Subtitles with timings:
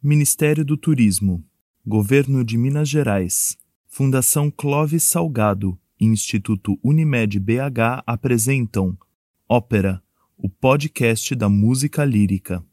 [0.00, 1.44] Ministério do Turismo,
[1.84, 3.56] Governo de Minas Gerais,
[3.88, 8.96] Fundação Clóvis Salgado e Instituto Unimed BH apresentam
[9.48, 10.00] Ópera,
[10.36, 12.64] o podcast da música lírica.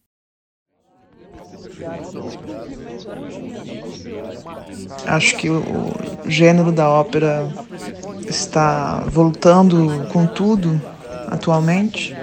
[5.08, 7.52] Acho que o gênero da ópera
[8.30, 10.80] está voltando com tudo
[11.28, 12.14] atualmente.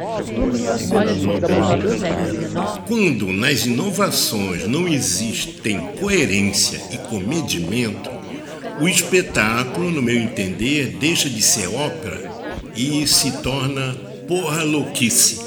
[2.86, 8.10] Quando nas inovações não existem coerência e comedimento,
[8.80, 12.30] o espetáculo, no meu entender, deixa de ser ópera
[12.76, 13.94] e se torna
[14.28, 15.40] porra louquice.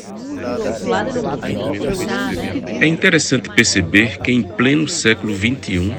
[2.81, 5.93] É interessante perceber que em pleno século XXI,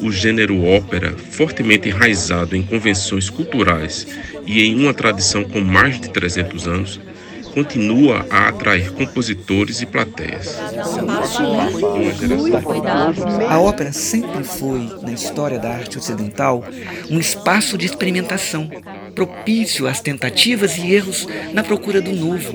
[0.00, 4.06] o gênero ópera, fortemente enraizado em convenções culturais
[4.46, 7.00] e em uma tradição com mais de 300 anos,
[7.56, 10.58] continua a atrair compositores e plateias.
[13.48, 16.62] A ópera sempre foi, na história da arte ocidental,
[17.10, 18.70] um espaço de experimentação,
[19.14, 22.52] propício às tentativas e erros na procura do novo.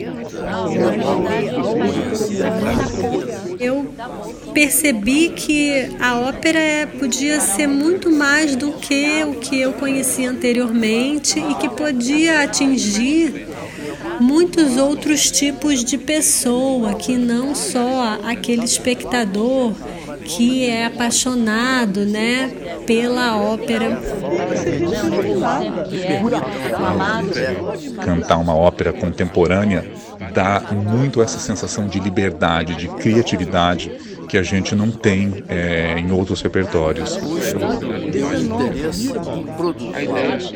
[3.59, 3.91] Eu
[4.53, 11.39] percebi que a ópera podia ser muito mais do que o que eu conhecia anteriormente
[11.39, 13.47] e que podia atingir
[14.21, 19.73] muitos outros tipos de pessoa, que não só aquele espectador
[20.23, 22.51] que é apaixonado, né,
[22.85, 23.99] pela ópera.
[28.03, 29.91] Cantar uma ópera contemporânea
[30.33, 33.91] dá muito essa sensação de liberdade, de criatividade
[34.31, 37.19] que a gente não tem é, em outros repertórios.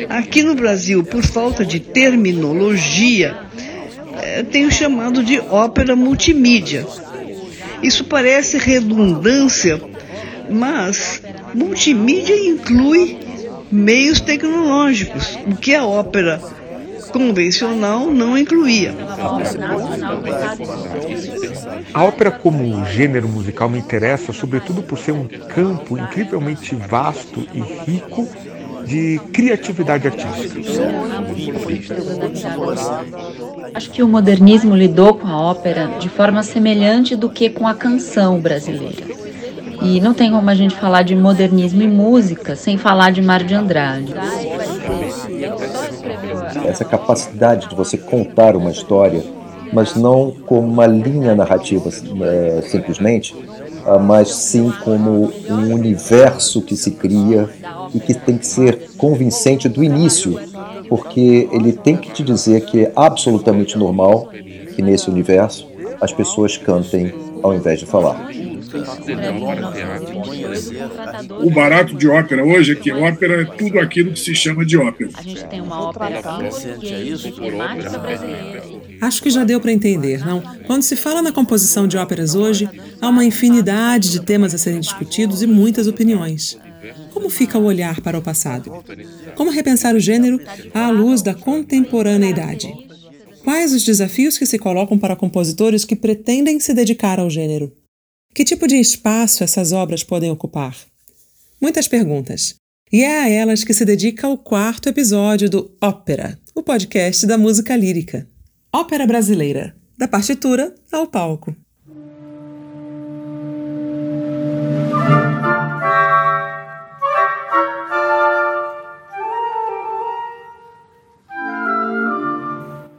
[0.08, 3.36] Aqui no Brasil, por falta de terminologia,
[4.22, 6.88] é, tem o chamado de ópera multimídia.
[7.84, 9.82] Isso parece redundância,
[10.50, 11.22] mas
[11.54, 13.20] multimídia inclui
[13.70, 16.42] meios tecnológicos, o que a ópera
[17.12, 18.96] convencional não incluía.
[21.96, 27.62] A ópera como gênero musical me interessa sobretudo por ser um campo incrivelmente vasto e
[27.90, 28.28] rico
[28.86, 30.60] de criatividade artística.
[33.74, 37.74] Acho que o modernismo lidou com a ópera de forma semelhante do que com a
[37.74, 39.06] canção brasileira.
[39.82, 43.42] E não tem como a gente falar de modernismo e música sem falar de Mar
[43.42, 44.14] de Andrade.
[46.66, 49.24] Essa capacidade de você contar uma história,
[49.76, 53.36] mas não como uma linha narrativa é, simplesmente,
[53.86, 57.50] ah, mas sim como um universo que se cria
[57.94, 60.40] e que tem que ser convincente do início,
[60.88, 64.30] porque ele tem que te dizer que é absolutamente normal
[64.74, 65.68] que nesse universo
[66.00, 68.30] as pessoas cantem ao invés de falar.
[71.44, 74.78] O barato de ópera hoje é que ópera é tudo aquilo que se chama de
[74.78, 75.10] ópera.
[75.14, 76.22] A gente tem uma ópera
[79.02, 80.42] Acho que já deu para entender, não?
[80.66, 82.70] Quando se fala na composição de óperas hoje,
[83.02, 86.58] há uma infinidade de temas a serem discutidos e muitas opiniões.
[87.14, 88.72] Como fica o olhar para o passado?
[89.36, 90.40] Como repensar o gênero
[90.74, 92.72] à luz da contemporaneidade?
[93.44, 97.72] Quais os desafios que se colocam para compositores que pretendem se dedicar ao gênero?
[98.36, 100.76] Que tipo de espaço essas obras podem ocupar?
[101.62, 102.56] Muitas perguntas.
[102.92, 107.38] E é a elas que se dedica o quarto episódio do Ópera, o podcast da
[107.38, 108.28] música lírica.
[108.74, 111.56] Ópera brasileira, da partitura ao palco.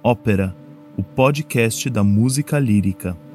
[0.03, 0.57] Ópera,
[0.97, 3.26] o podcast da música lírica.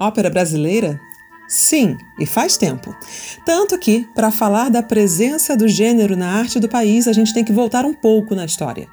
[0.00, 0.98] Ópera brasileira?
[1.46, 2.96] Sim, e faz tempo.
[3.44, 7.44] Tanto que, para falar da presença do gênero na arte do país, a gente tem
[7.44, 8.88] que voltar um pouco na história.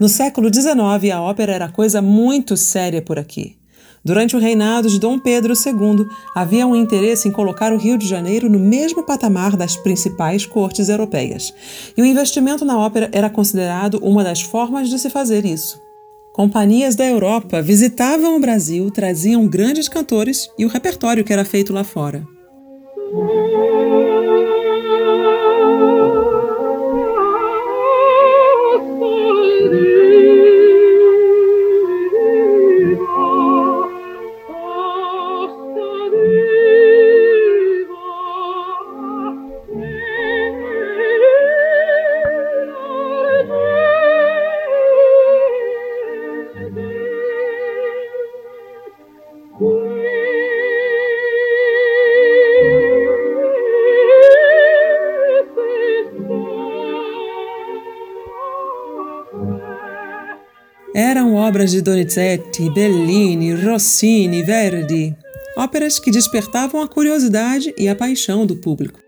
[0.00, 3.58] No século XIX, a ópera era coisa muito séria por aqui.
[4.04, 8.08] Durante o reinado de Dom Pedro II, havia um interesse em colocar o Rio de
[8.08, 11.54] Janeiro no mesmo patamar das principais cortes europeias.
[11.96, 15.80] E o investimento na ópera era considerado uma das formas de se fazer isso.
[16.32, 21.72] Companhias da Europa visitavam o Brasil, traziam grandes cantores e o repertório que era feito
[21.72, 22.24] lá fora.
[60.94, 65.16] Eram obras de Donizetti, Bellini, Rossini, Verdi,
[65.56, 68.98] óperas que despertavam a curiosidade e a paixão do público.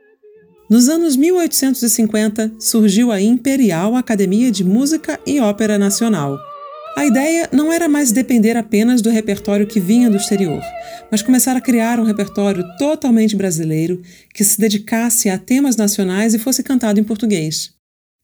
[0.70, 6.38] Nos anos 1850 surgiu a Imperial Academia de Música e Ópera Nacional.
[6.96, 10.62] A ideia não era mais depender apenas do repertório que vinha do exterior,
[11.10, 14.00] mas começar a criar um repertório totalmente brasileiro
[14.32, 17.72] que se dedicasse a temas nacionais e fosse cantado em português.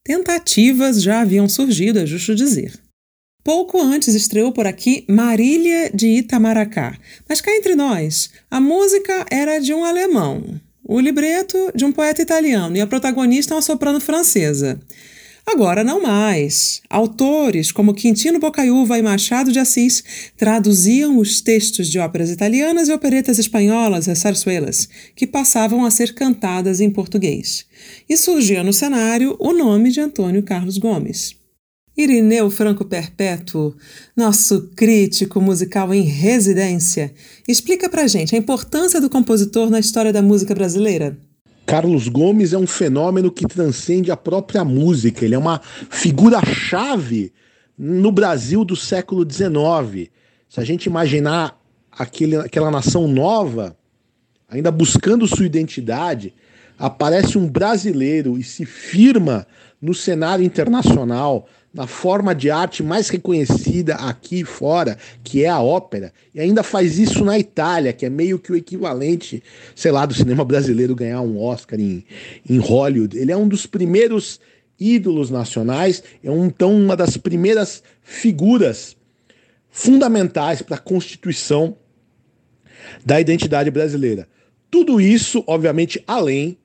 [0.05, 2.88] Tentativas já haviam surgido, é justo dizer.
[3.45, 6.99] Pouco antes estreou por aqui Marília de Itamaracá.
[7.29, 12.21] Mas cá entre nós, a música era de um alemão, o libreto de um poeta
[12.21, 14.79] italiano e a protagonista uma soprano francesa.
[15.47, 16.83] Agora não mais.
[16.91, 20.05] Autores como Quintino Bocaiúva e Machado de Assis
[20.37, 24.87] traduziam os textos de óperas italianas e operetas espanholas, as sarsuelas,
[25.17, 27.65] que passavam a ser cantadas em português.
[28.07, 31.38] E surgia no cenário o nome de Antônio Carlos Gomes.
[31.99, 33.75] Irineu Franco Perpétuo,
[34.17, 37.13] nosso crítico musical em residência,
[37.49, 41.19] explica pra gente a importância do compositor na história da música brasileira.
[41.67, 45.61] Carlos Gomes é um fenômeno que transcende a própria música, ele é uma
[45.91, 47.33] figura-chave
[47.77, 50.09] no Brasil do século XIX.
[50.49, 51.61] Se a gente imaginar
[51.91, 53.77] aquele, aquela nação nova,
[54.49, 56.33] ainda buscando sua identidade,
[56.79, 59.45] aparece um brasileiro e se firma
[59.83, 66.13] no cenário internacional, na forma de arte mais reconhecida aqui fora, que é a ópera,
[66.35, 69.43] e ainda faz isso na Itália, que é meio que o equivalente,
[69.75, 72.05] sei lá, do cinema brasileiro ganhar um Oscar em,
[72.49, 73.19] em Hollywood.
[73.19, 74.41] Ele é um dos primeiros
[74.81, 78.97] ídolos nacionais, é um, então uma das primeiras figuras
[79.69, 81.77] fundamentais para a constituição
[83.05, 84.27] da identidade brasileira.
[84.71, 86.59] Tudo isso, obviamente, além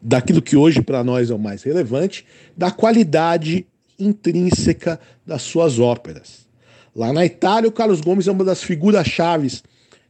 [0.00, 2.24] daquilo que hoje para nós é o mais relevante,
[2.56, 3.66] da qualidade
[3.98, 6.46] intrínseca das suas óperas.
[6.94, 9.62] Lá na Itália, o Carlos Gomes é uma das figuras chaves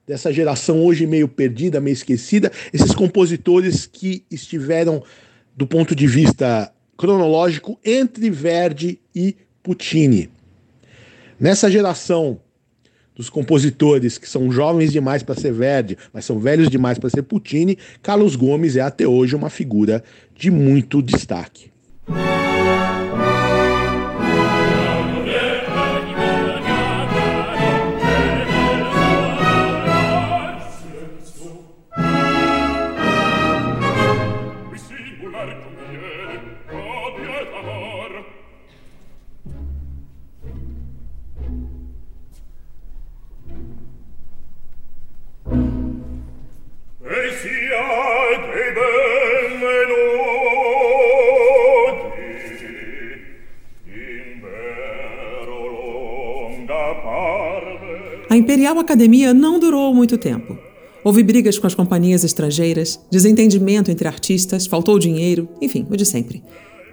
[0.07, 5.03] dessa geração hoje meio perdida, meio esquecida, esses compositores que estiveram
[5.55, 10.31] do ponto de vista cronológico entre Verdi e Puccini.
[11.39, 12.41] Nessa geração
[13.15, 17.23] dos compositores que são jovens demais para ser Verdi, mas são velhos demais para ser
[17.23, 20.03] Puccini, Carlos Gomes é até hoje uma figura
[20.35, 21.71] de muito destaque.
[58.39, 60.57] Imperial Academia não durou muito tempo.
[61.03, 66.43] Houve brigas com as companhias estrangeiras, desentendimento entre artistas, faltou dinheiro, enfim, o de sempre.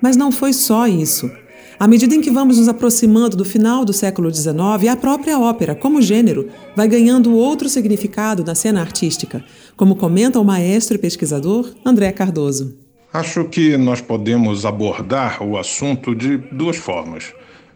[0.01, 1.29] Mas não foi só isso.
[1.77, 5.75] À medida em que vamos nos aproximando do final do século XIX, a própria ópera,
[5.75, 9.43] como gênero, vai ganhando outro significado na cena artística,
[9.75, 12.77] como comenta o maestro e pesquisador André Cardoso.
[13.11, 17.33] Acho que nós podemos abordar o assunto de duas formas.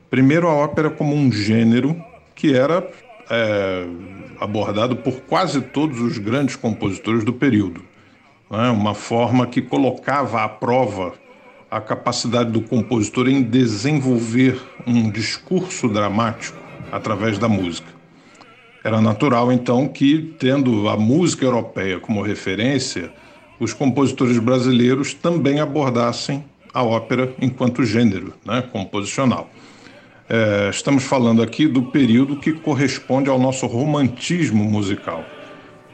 [0.09, 1.95] Primeiro, a ópera como um gênero
[2.33, 2.89] que era
[3.29, 3.85] é,
[4.39, 7.83] abordado por quase todos os grandes compositores do período.
[8.49, 8.69] Né?
[8.69, 11.13] Uma forma que colocava à prova
[11.69, 16.57] a capacidade do compositor em desenvolver um discurso dramático
[16.91, 17.87] através da música.
[18.83, 23.11] Era natural, então, que, tendo a música europeia como referência,
[23.59, 26.43] os compositores brasileiros também abordassem
[26.73, 29.49] a ópera enquanto gênero né, composicional.
[30.31, 35.25] É, estamos falando aqui do período que corresponde ao nosso romantismo musical.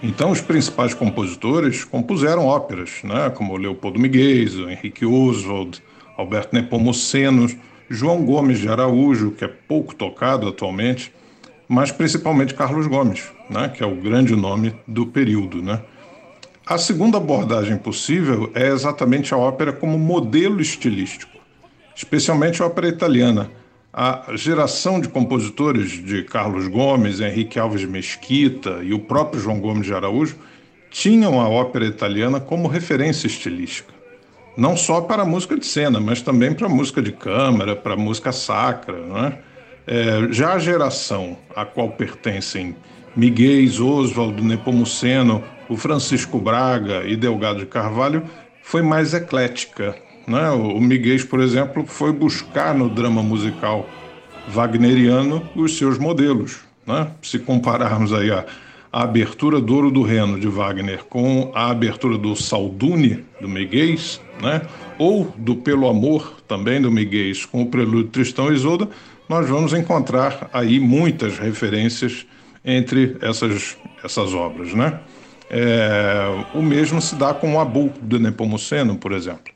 [0.03, 5.81] Então, os principais compositores compuseram óperas, né, como Leopoldo Miguel, Henrique Oswald,
[6.17, 7.47] Alberto Nepomuceno,
[7.89, 11.13] João Gomes de Araújo, que é pouco tocado atualmente,
[11.65, 15.61] mas principalmente Carlos Gomes, né, que é o grande nome do período.
[15.61, 15.81] Né.
[16.65, 21.37] A segunda abordagem possível é exatamente a ópera como modelo estilístico,
[21.95, 23.49] especialmente a ópera italiana
[23.97, 29.85] a geração de compositores de Carlos Gomes, Henrique Alves Mesquita e o próprio João Gomes
[29.85, 30.35] de Araújo
[30.91, 33.93] tinham a ópera italiana como referência estilística.
[34.57, 37.93] Não só para a música de cena, mas também para a música de câmara, para
[37.93, 38.99] a música sacra.
[38.99, 39.37] Né?
[39.87, 42.75] É, já a geração a qual pertencem
[43.15, 48.23] Miguel, Oswaldo, Nepomuceno, o Francisco Braga e Delgado de Carvalho
[48.61, 49.95] foi mais eclética,
[50.27, 50.50] né?
[50.51, 53.88] O Miguel, por exemplo, foi buscar no drama musical
[54.48, 56.60] wagneriano os seus modelos.
[56.86, 57.08] Né?
[57.22, 58.46] Se compararmos aí a,
[58.91, 63.96] a abertura do Ouro do Reno de Wagner com a abertura do Saldune do Miguel,
[64.41, 64.62] né?
[64.98, 68.89] ou do Pelo Amor também do Miguel com o Prelúdio Tristão e Isolda,
[69.27, 72.25] nós vamos encontrar aí muitas referências
[72.63, 74.74] entre essas, essas obras.
[74.74, 75.00] Né?
[75.50, 79.54] É, o mesmo se dá com o Abu do Nepomuceno, por exemplo.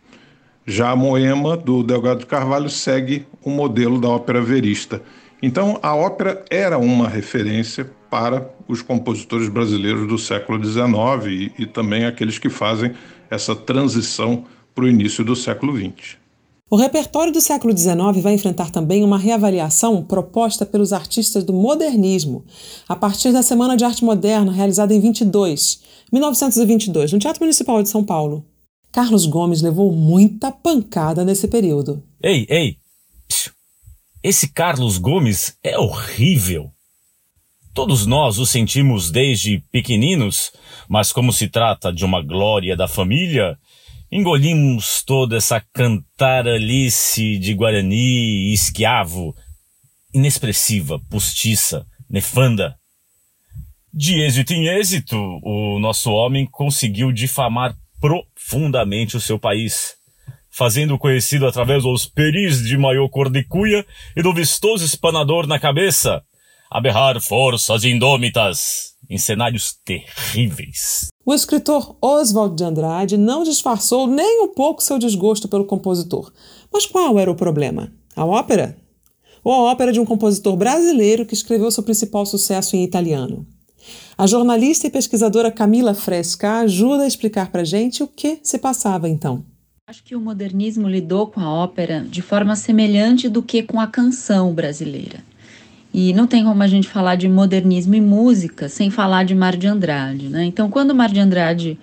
[0.65, 5.01] Já a Moema do Delgado de Carvalho segue o modelo da ópera verista.
[5.41, 10.91] Então, a ópera era uma referência para os compositores brasileiros do século XIX
[11.27, 12.93] e, e também aqueles que fazem
[13.29, 16.17] essa transição para o início do século XX.
[16.71, 22.43] O repertório do século XIX vai enfrentar também uma reavaliação proposta pelos artistas do modernismo,
[22.87, 25.79] a partir da Semana de Arte Moderna, realizada em 22,
[26.13, 28.45] 1922, no Teatro Municipal de São Paulo.
[28.91, 32.03] Carlos Gomes levou muita pancada nesse período.
[32.21, 32.77] Ei, ei!
[34.21, 36.71] Esse Carlos Gomes é horrível.
[37.73, 40.51] Todos nós o sentimos desde pequeninos,
[40.89, 43.57] mas como se trata de uma glória da família,
[44.11, 49.35] Engolimos toda essa cantaralice de Guarani, esquiavo,
[50.11, 52.75] inexpressiva, postiça, nefanda.
[53.93, 59.95] De êxito em êxito, o nosso homem conseguiu difamar profundamente o seu país,
[60.49, 65.59] fazendo conhecido através dos peris de maior cor de cuia e do vistoso espanador na
[65.59, 66.23] cabeça,
[66.71, 71.07] a forças indômitas em cenários terríveis.
[71.25, 76.31] O escritor Oswald de Andrade não disfarçou nem um pouco seu desgosto pelo compositor.
[76.71, 77.91] Mas qual era o problema?
[78.15, 78.77] A ópera?
[79.43, 83.47] Ou a ópera de um compositor brasileiro que escreveu seu principal sucesso em italiano?
[84.17, 89.07] A jornalista e pesquisadora Camila Fresca ajuda a explicar para gente o que se passava
[89.07, 89.43] então.
[89.87, 93.87] Acho que o modernismo lidou com a ópera de forma semelhante do que com a
[93.87, 95.23] canção brasileira.
[95.91, 99.57] E não tem como a gente falar de modernismo e música sem falar de Mar
[99.57, 100.43] de Andrade, né?
[100.45, 101.79] Então, quando Mar de Andrade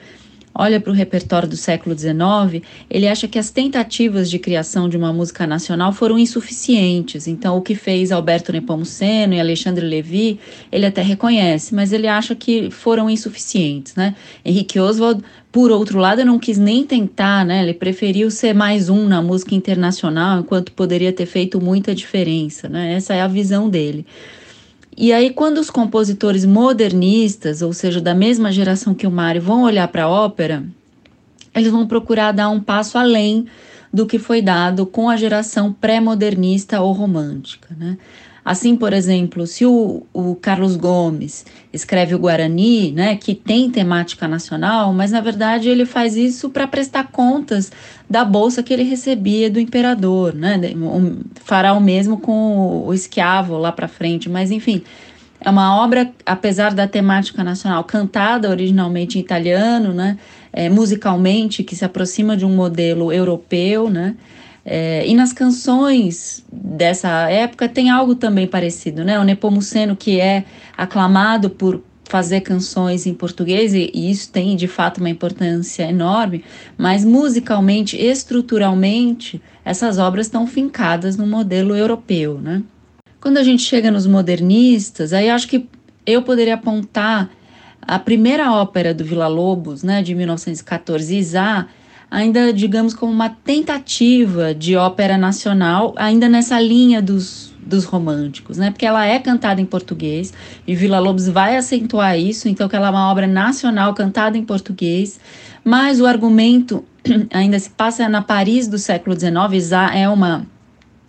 [0.59, 4.97] olha para o repertório do século XIX, ele acha que as tentativas de criação de
[4.97, 7.27] uma música nacional foram insuficientes.
[7.27, 10.41] Então, o que fez Alberto Nepomuceno e Alexandre Levy,
[10.73, 14.15] ele até reconhece, mas ele acha que foram insuficientes, né?
[14.45, 15.23] Henrique Oswald,
[15.53, 17.63] por outro lado, não quis nem tentar, né?
[17.63, 22.95] Ele preferiu ser mais um na música internacional, enquanto poderia ter feito muita diferença, né?
[22.95, 24.07] Essa é a visão dele.
[24.97, 29.63] E aí, quando os compositores modernistas, ou seja, da mesma geração que o Mário, vão
[29.63, 30.65] olhar para a ópera,
[31.55, 33.47] eles vão procurar dar um passo além
[33.93, 37.75] do que foi dado com a geração pré-modernista ou romântica.
[37.79, 37.99] Né?
[38.47, 44.29] Assim, por exemplo, se o, o, Carlos Gomes escreve o Guarani, né, que tem temática
[44.29, 47.73] nacional, mas na verdade ele faz isso para prestar contas
[48.09, 50.61] da bolsa que ele recebia do imperador, né?
[51.43, 54.81] Fará o mesmo com o, o esquiavo lá para frente, mas enfim,
[55.41, 60.17] é uma obra, apesar da temática nacional cantada originalmente em italiano, né,
[60.53, 64.15] é, musicalmente que se aproxima de um modelo europeu, né?
[64.69, 69.17] É, e nas canções dessa época tem algo também parecido, né?
[69.17, 70.45] O Nepomuceno, que é
[70.77, 76.45] aclamado por fazer canções em português, e, e isso tem de fato uma importância enorme,
[76.77, 82.61] mas musicalmente, estruturalmente, essas obras estão fincadas no modelo europeu, né?
[83.21, 85.69] Quando a gente chega nos modernistas, aí acho que
[86.05, 87.31] eu poderia apontar
[87.81, 91.69] a primeira ópera do Vila Lobos, né, de 1914, Isá,
[92.11, 98.71] ainda, digamos, como uma tentativa de ópera nacional, ainda nessa linha dos, dos românticos, né?
[98.71, 100.33] Porque ela é cantada em português
[100.67, 104.45] e Vila Lobos vai acentuar isso, então que ela é uma obra nacional cantada em
[104.45, 105.19] português,
[105.65, 106.85] mas o argumento
[107.33, 110.47] ainda se passa na Paris do século XIX, é uma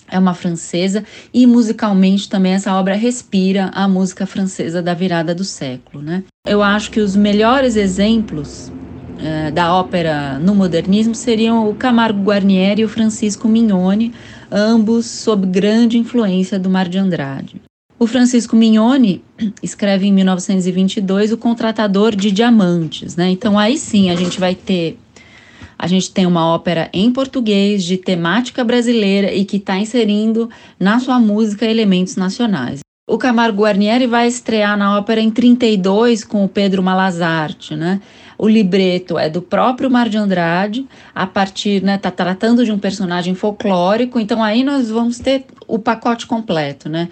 [0.10, 5.44] é uma francesa e musicalmente também essa obra respira a música francesa da virada do
[5.44, 6.24] século, né?
[6.48, 8.72] Eu acho que os melhores exemplos
[9.20, 14.14] eh, da ópera no modernismo seriam o Camargo Guarnieri e o Francisco Mignone,
[14.52, 17.62] ambos sob grande influência do Mar de Andrade.
[18.00, 19.24] O Francisco Mignone
[19.62, 23.30] escreve em 1922 o Contratador de Diamantes, né?
[23.30, 24.98] Então aí sim a gente vai ter
[25.80, 31.00] a gente tem uma ópera em português de temática brasileira e que está inserindo na
[31.00, 32.80] sua música elementos nacionais.
[33.10, 38.02] O Camargo Guarnieri vai estrear na ópera em 32 com o Pedro Malazarte, né?
[38.38, 42.78] O libreto é do próprio Mar de Andrade, a partir, né, tá tratando de um
[42.78, 47.10] personagem folclórico, então aí nós vamos ter o pacote completo, né?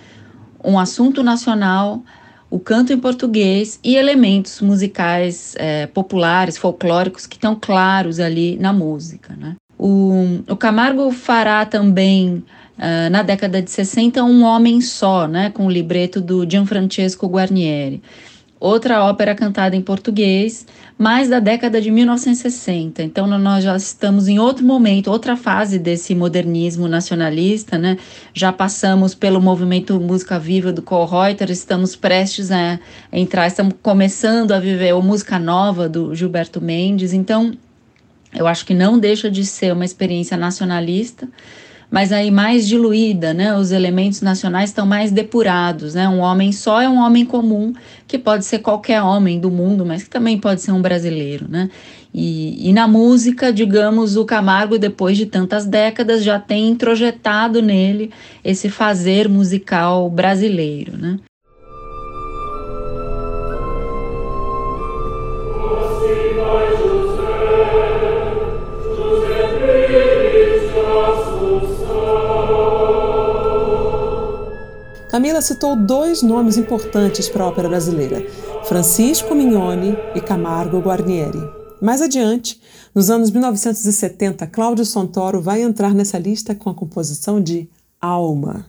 [0.63, 2.03] Um assunto nacional,
[2.49, 8.71] o canto em português e elementos musicais é, populares, folclóricos que estão claros ali na
[8.71, 9.55] música, né?
[9.77, 12.43] O, o Camargo fará também
[12.77, 18.01] uh, na década de 60, Um Homem Só, né, com o libreto do Gianfrancesco Guarnieri.
[18.65, 20.65] Outra ópera cantada em português,
[20.97, 23.03] mais da década de 1960.
[23.03, 27.95] Então, nós já estamos em outro momento, outra fase desse modernismo nacionalista, né?
[28.33, 32.79] Já passamos pelo movimento Música Viva do Kohlreuter, estamos prestes a
[33.13, 37.13] entrar, estamos começando a viver a música nova do Gilberto Mendes.
[37.13, 37.53] Então,
[38.33, 41.29] eu acho que não deixa de ser uma experiência nacionalista,
[41.95, 43.55] mas aí mais diluída, né?
[43.55, 46.09] Os elementos nacionais estão mais depurados, né?
[46.09, 47.73] Um homem só é um homem comum,
[48.05, 51.69] que pode ser qualquer homem do mundo, mas que também pode ser um brasileiro, né?
[52.13, 58.11] E, e na música, digamos, o Camargo, depois de tantas décadas, já tem introjetado nele
[58.43, 61.17] esse fazer musical brasileiro, né?
[75.15, 78.27] Camila citou dois nomes importantes para a ópera brasileira:
[78.65, 81.39] Francisco Mignoni e Camargo Guarnieri.
[81.81, 82.59] Mais adiante,
[82.93, 87.69] nos anos 1970, Cláudio Santoro vai entrar nessa lista com a composição de
[88.01, 88.65] Alma.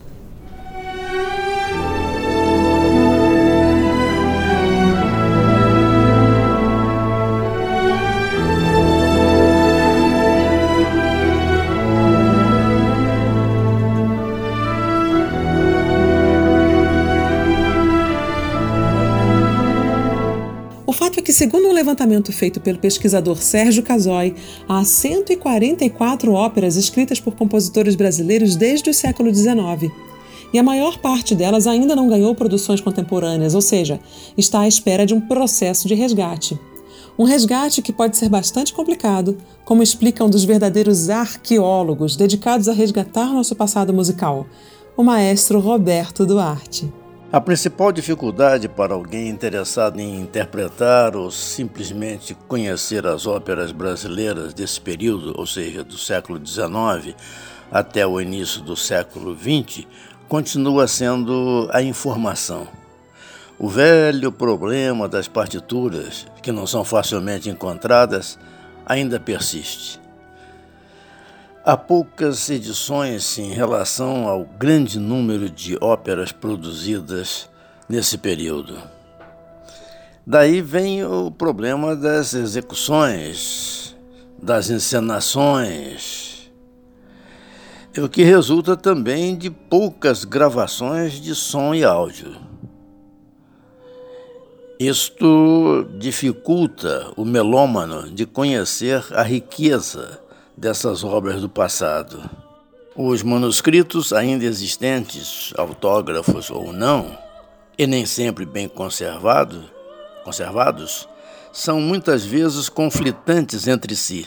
[21.23, 24.35] Que, segundo um levantamento feito pelo pesquisador Sérgio Casoy,
[24.69, 29.93] há 144 óperas escritas por compositores brasileiros desde o século XIX.
[30.53, 34.01] E a maior parte delas ainda não ganhou produções contemporâneas, ou seja,
[34.37, 36.59] está à espera de um processo de resgate.
[37.19, 42.73] Um resgate que pode ser bastante complicado, como explica um dos verdadeiros arqueólogos dedicados a
[42.73, 44.47] resgatar nosso passado musical,
[44.97, 46.93] o maestro Roberto Duarte.
[47.33, 54.81] A principal dificuldade para alguém interessado em interpretar ou simplesmente conhecer as óperas brasileiras desse
[54.81, 57.17] período, ou seja, do século XIX
[57.69, 59.87] até o início do século XX,
[60.29, 62.69] continua sendo a informação.
[63.59, 68.39] O velho problema das partituras, que não são facilmente encontradas,
[68.87, 70.06] ainda persiste.
[71.69, 77.51] Há poucas edições em relação ao grande número de óperas produzidas
[77.89, 78.81] nesse período.
[80.25, 83.97] Daí vem o problema das execuções,
[84.41, 86.53] das encenações,
[87.99, 92.37] o que resulta também de poucas gravações de som e áudio.
[94.79, 100.25] Isto dificulta o melômano de conhecer a riqueza
[100.57, 102.29] dessas obras do passado.
[102.97, 107.19] Os manuscritos ainda existentes, autógrafos ou não,
[107.77, 109.71] e nem sempre bem conservado,
[110.25, 111.07] conservados,
[111.53, 114.27] são muitas vezes conflitantes entre si.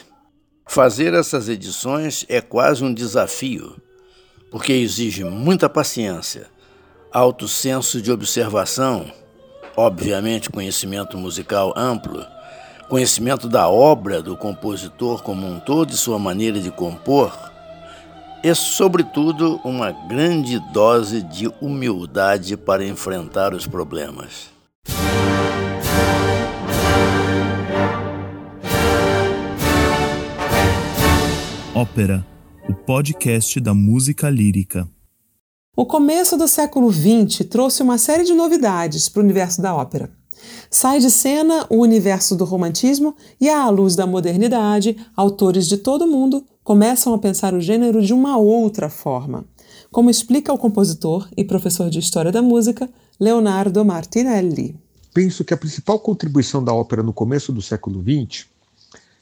[0.67, 3.75] Fazer essas edições é quase um desafio,
[4.51, 6.47] porque exige muita paciência,
[7.11, 9.11] alto senso de observação,
[9.75, 12.23] obviamente conhecimento musical amplo
[12.89, 17.31] conhecimento da obra do compositor como um todo e sua maneira de compor,
[18.43, 24.49] e, sobretudo, uma grande dose de humildade para enfrentar os problemas.
[31.75, 32.25] Ópera,
[32.67, 34.87] o podcast da música lírica.
[35.75, 40.18] O começo do século XX trouxe uma série de novidades para o universo da ópera.
[40.69, 46.05] Sai de cena o universo do romantismo e, à luz da modernidade, autores de todo
[46.05, 49.45] o mundo começam a pensar o gênero de uma outra forma,
[49.91, 54.75] como explica o compositor e professor de História da Música Leonardo Martinelli.
[55.13, 58.45] Penso que a principal contribuição da ópera no começo do século XX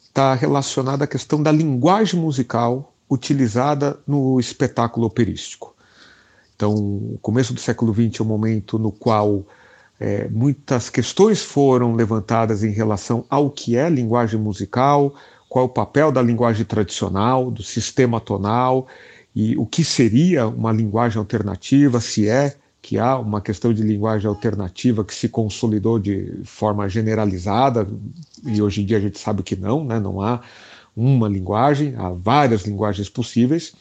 [0.04, 5.74] está relacionada à questão da linguagem musical utilizada no espetáculo operístico.
[6.56, 9.46] Então, o começo do século XX é um momento no qual
[10.00, 15.14] é, muitas questões foram levantadas em relação ao que é linguagem musical,
[15.50, 18.88] qual é o papel da linguagem tradicional, do sistema tonal
[19.36, 24.28] e o que seria uma linguagem alternativa, se é que há uma questão de linguagem
[24.28, 27.88] alternativa que se consolidou de forma generalizada,
[28.46, 30.00] e hoje em dia a gente sabe que não, né?
[30.00, 30.42] não há
[30.96, 33.74] uma linguagem, há várias linguagens possíveis.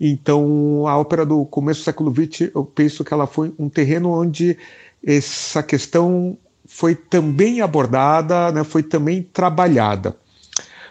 [0.00, 4.10] Então, a ópera do começo do século XX, eu penso que ela foi um terreno
[4.10, 4.58] onde
[5.04, 6.36] essa questão
[6.66, 10.16] foi também abordada, né, foi também trabalhada.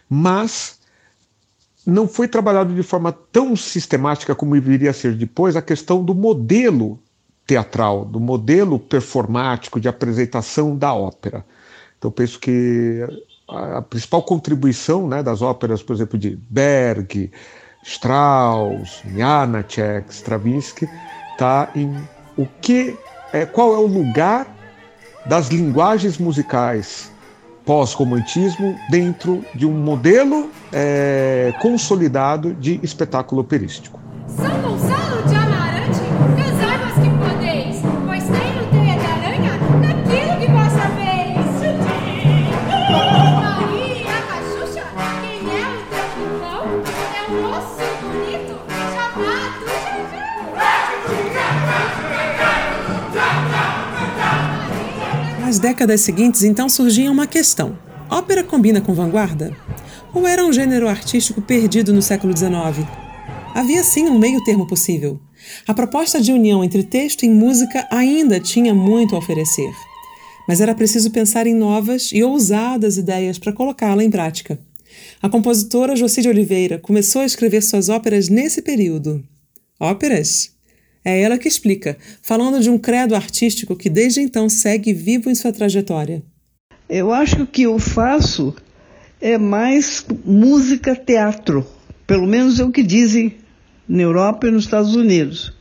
[0.09, 0.79] Mas
[1.85, 6.99] não foi trabalhado de forma tão sistemática como deveria ser depois a questão do modelo
[7.45, 11.45] teatral, do modelo performático de apresentação da ópera.
[11.97, 13.03] Então, penso que
[13.47, 17.31] a, principal contribuição né, das óperas, por exemplo, de Berg,
[17.83, 20.87] Strauss, Janacek, Stravinsky,
[21.31, 21.91] está em
[22.37, 22.95] o que
[23.33, 24.47] é, qual é o lugar
[25.25, 27.11] das linguagens musicais
[27.65, 33.99] pós-romantismo dentro de um modelo é, consolidado de espetáculo operístico.
[55.69, 57.77] Décadas seguintes, então, surgia uma questão:
[58.09, 59.55] ópera combina com vanguarda?
[60.13, 62.87] Ou era um gênero artístico perdido no século XIX?
[63.53, 65.19] Havia sim um meio termo possível.
[65.67, 69.71] A proposta de união entre texto e música ainda tinha muito a oferecer.
[70.47, 74.59] Mas era preciso pensar em novas e ousadas ideias para colocá-la em prática.
[75.21, 79.23] A compositora Jocide Oliveira começou a escrever suas óperas nesse período.
[79.79, 80.51] Óperas?
[81.03, 85.35] É ela que explica, falando de um credo artístico que desde então segue vivo em
[85.35, 86.21] sua trajetória.
[86.89, 88.53] Eu acho que o que eu faço
[89.21, 91.65] é mais música-teatro.
[92.05, 93.35] Pelo menos é o que dizem
[93.87, 95.53] na Europa e nos Estados Unidos.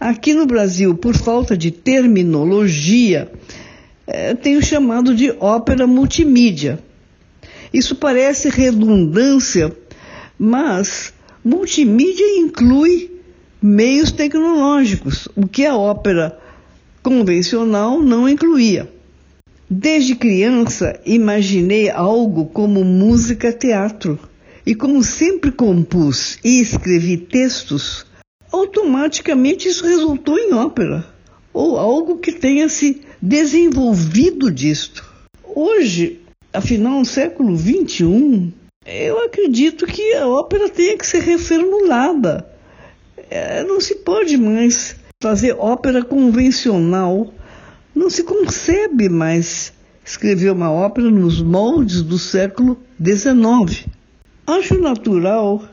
[0.00, 3.30] Aqui no Brasil, por falta de terminologia,
[4.06, 6.78] é, tenho chamado de ópera multimídia.
[7.72, 9.74] Isso parece redundância,
[10.38, 11.12] mas
[11.44, 13.15] multimídia inclui
[13.62, 16.38] meios tecnológicos, o que a ópera
[17.02, 18.90] convencional não incluía.
[19.68, 24.18] Desde criança imaginei algo como música-teatro
[24.64, 28.06] e como sempre compus e escrevi textos,
[28.52, 31.04] automaticamente isso resultou em ópera
[31.52, 35.04] ou algo que tenha se desenvolvido disto.
[35.42, 36.20] Hoje,
[36.52, 38.52] afinal, século XXI,
[38.84, 42.55] eu acredito que a ópera tenha que ser reformulada
[43.30, 47.32] é, não se pode mais fazer ópera convencional,
[47.94, 49.72] não se concebe mais
[50.04, 53.86] escrever uma ópera nos moldes do século XIX.
[54.46, 55.64] Acho natural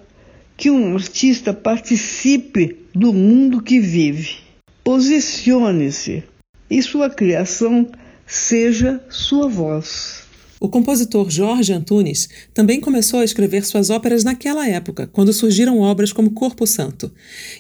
[0.58, 4.38] que um artista participe do mundo que vive,
[4.84, 6.24] posicione-se
[6.70, 7.88] e sua criação
[8.26, 10.23] seja sua voz.
[10.64, 16.14] O compositor Jorge Antunes também começou a escrever suas óperas naquela época, quando surgiram obras
[16.14, 17.12] como Corpo Santo.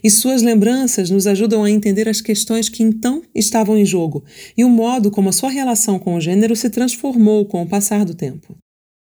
[0.02, 4.24] E suas lembranças nos ajudam a entender as questões que então estavam em jogo
[4.58, 8.06] e o modo como a sua relação com o gênero se transformou com o passar
[8.06, 8.56] do tempo.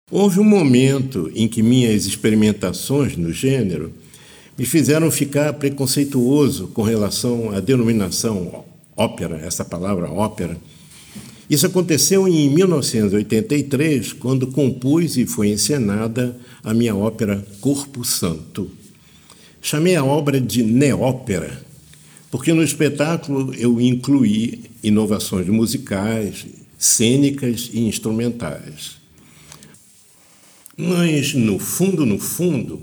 [0.09, 3.93] Houve um momento em que minhas experimentações no gênero
[4.57, 8.65] me fizeram ficar preconceituoso com relação à denominação
[8.97, 10.57] ópera, essa palavra ópera
[11.51, 16.33] isso aconteceu em 1983, quando compus e foi encenada
[16.63, 18.71] a minha ópera Corpo Santo.
[19.61, 21.61] Chamei a obra de neópera,
[22.31, 26.45] porque no espetáculo eu incluí inovações musicais,
[26.79, 28.95] cênicas e instrumentais.
[30.77, 32.81] Mas, no fundo, no fundo,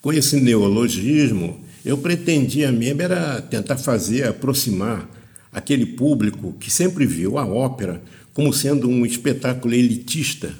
[0.00, 5.10] com esse neologismo, eu pretendia mesmo era tentar fazer aproximar
[5.54, 8.02] aquele público que sempre viu a ópera
[8.34, 10.52] como sendo um espetáculo elitista,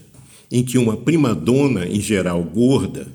[0.50, 3.08] em que uma primadona, em geral gorda,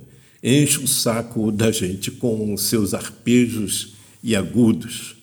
[0.43, 5.15] enche o saco da gente com seus arpejos e agudos.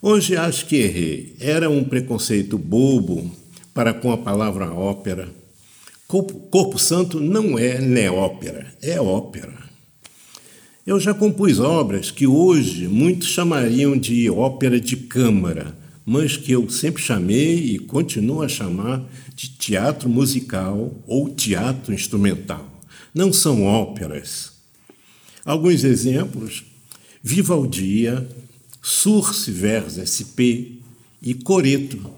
[0.00, 1.36] Hoje acho que errei.
[1.38, 3.30] Era um preconceito bobo
[3.74, 5.28] para com a palavra ópera.
[6.08, 9.54] Corpo, Corpo Santo não é neópera, é ópera.
[10.84, 16.68] Eu já compus obras que hoje muitos chamariam de ópera de câmara, mas que eu
[16.68, 22.68] sempre chamei e continuo a chamar de teatro musical ou teatro instrumental.
[23.14, 24.54] Não são óperas.
[25.44, 26.64] Alguns exemplos:
[27.22, 28.28] Viva o Dia,
[29.46, 30.82] vers SP
[31.22, 32.10] e Coreto,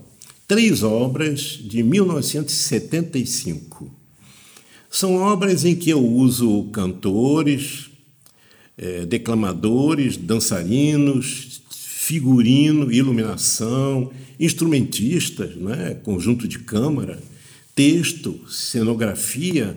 [0.49, 3.95] três obras de 1975.
[4.91, 7.93] São obras em que eu uso cantores,
[8.77, 17.23] é, declamadores, dançarinos, figurino, iluminação, instrumentistas, né, conjunto de câmara,
[17.75, 19.77] texto, cenografia,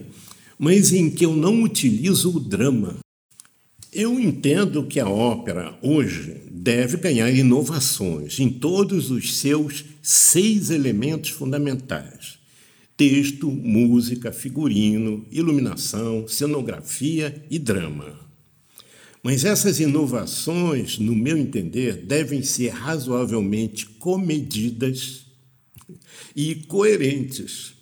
[0.60, 2.98] mas em que eu não utilizo o drama.
[3.94, 11.30] Eu entendo que a ópera hoje deve ganhar inovações em todos os seus seis elementos
[11.30, 12.38] fundamentais:
[12.98, 18.27] texto, música, figurino, iluminação, cenografia e drama.
[19.28, 25.26] Mas essas inovações, no meu entender, devem ser razoavelmente comedidas
[26.34, 27.74] e coerentes.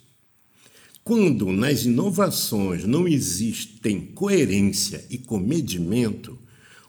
[1.04, 6.36] Quando nas inovações não existem coerência e comedimento,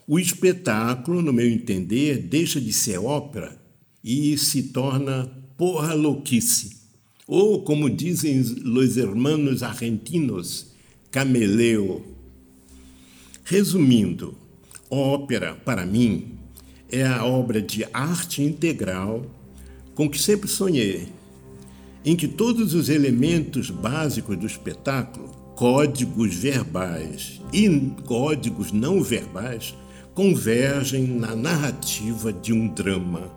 [0.07, 3.61] o espetáculo, no meu entender, deixa de ser ópera
[4.03, 6.77] e se torna porra louquice.
[7.27, 10.69] Ou, como dizem os hermanos argentinos,
[11.11, 12.03] cameleo.
[13.43, 14.46] Resumindo,
[14.89, 16.37] ópera, para mim,
[16.89, 19.25] é a obra de arte integral
[19.93, 21.09] com que sempre sonhei,
[22.05, 27.67] em que todos os elementos básicos do espetáculo, códigos verbais e
[28.05, 29.75] códigos não verbais,
[30.13, 33.31] convergem na narrativa de um drama.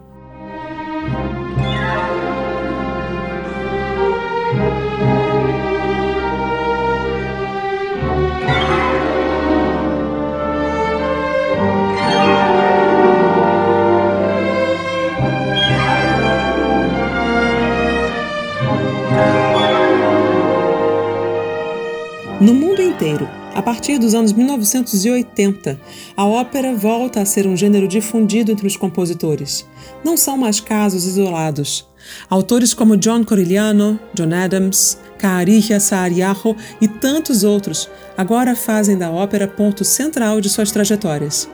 [22.40, 25.78] No mundo inteiro, a partir dos anos 1980,
[26.16, 29.68] a ópera volta a ser um gênero difundido entre os compositores.
[30.02, 31.86] Não são mais casos isolados.
[32.30, 39.46] Autores como John Corigliano, John Adams, Kaarihya Saariaho e tantos outros agora fazem da ópera
[39.46, 41.46] ponto central de suas trajetórias.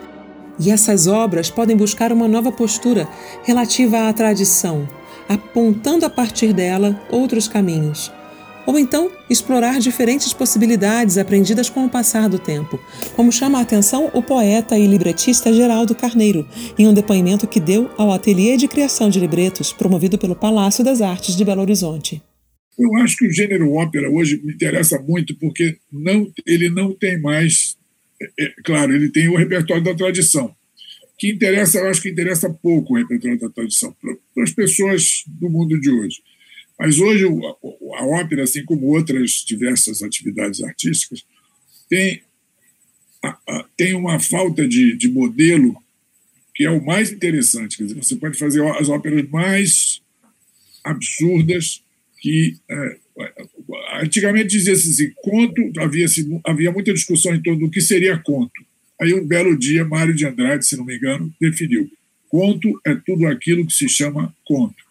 [0.57, 3.09] E essas obras podem buscar uma nova postura
[3.43, 4.89] relativa à tradição,
[5.29, 8.13] apontando a partir dela outros caminhos
[8.67, 12.79] ou então explorar diferentes possibilidades aprendidas com o passar do tempo,
[13.15, 16.47] como chama a atenção o poeta e libretista Geraldo Carneiro,
[16.79, 21.01] em um depoimento que deu ao Ateliê de Criação de Libretos, promovido pelo Palácio das
[21.01, 22.23] Artes de Belo Horizonte.
[22.79, 27.19] Eu acho que o gênero ópera hoje me interessa muito porque não, ele não tem
[27.21, 27.77] mais.
[28.21, 30.55] É, é, claro, ele tem o repertório da tradição,
[31.19, 35.49] que interessa, eu acho que interessa pouco o repertório da tradição para as pessoas do
[35.49, 36.17] mundo de hoje.
[36.79, 41.25] Mas hoje a ópera, assim como outras diversas atividades artísticas,
[41.89, 42.23] tem,
[43.77, 45.77] tem uma falta de, de modelo
[46.55, 47.77] que é o mais interessante.
[47.77, 50.01] Quer dizer, você pode fazer as óperas mais
[50.83, 51.83] absurdas
[52.19, 52.99] que é,
[54.03, 56.07] antigamente dizia-se assim, conto havia
[56.45, 58.65] havia muita discussão em torno do que seria conto.
[59.01, 61.91] Aí um belo dia Mário de Andrade, se não me engano, definiu:
[62.29, 64.86] conto é tudo aquilo que se chama conto.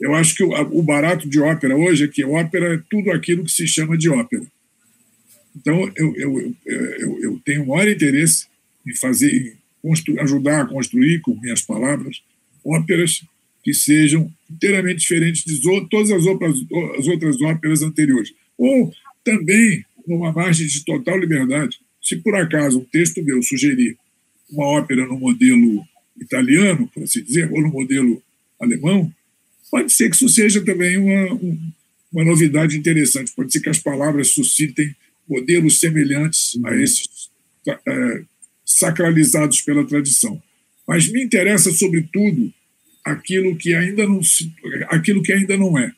[0.00, 3.50] Eu acho que o, barato de ópera hoje é que ópera é tudo aquilo que
[3.50, 4.46] se chama de ópera.
[5.56, 8.46] Então, eu, eu, eu, eu tenho o maior interesse
[8.86, 12.22] em fazer, em ajudar a construir, com minhas palavras,
[12.64, 13.24] óperas
[13.64, 16.54] que sejam inteiramente diferentes de todas as outras,
[16.98, 18.32] as outras óperas anteriores.
[18.56, 18.92] Ou
[19.24, 21.78] também numa margem de total liberdade.
[22.00, 23.96] Se por acaso um texto meu sugerir
[24.50, 25.84] uma ópera no modelo
[26.18, 28.22] italiano, por assim dizer, ou no modelo
[28.58, 29.12] alemão,
[29.70, 31.40] Pode ser que isso seja também uma,
[32.12, 33.32] uma novidade interessante.
[33.32, 34.94] Pode ser que as palavras suscitem
[35.28, 37.30] modelos semelhantes a esses
[37.68, 38.22] é,
[38.64, 40.42] sacralizados pela tradição.
[40.86, 42.52] Mas me interessa, sobretudo,
[43.04, 44.52] aquilo que ainda não, se,
[44.88, 45.92] aquilo que ainda não é.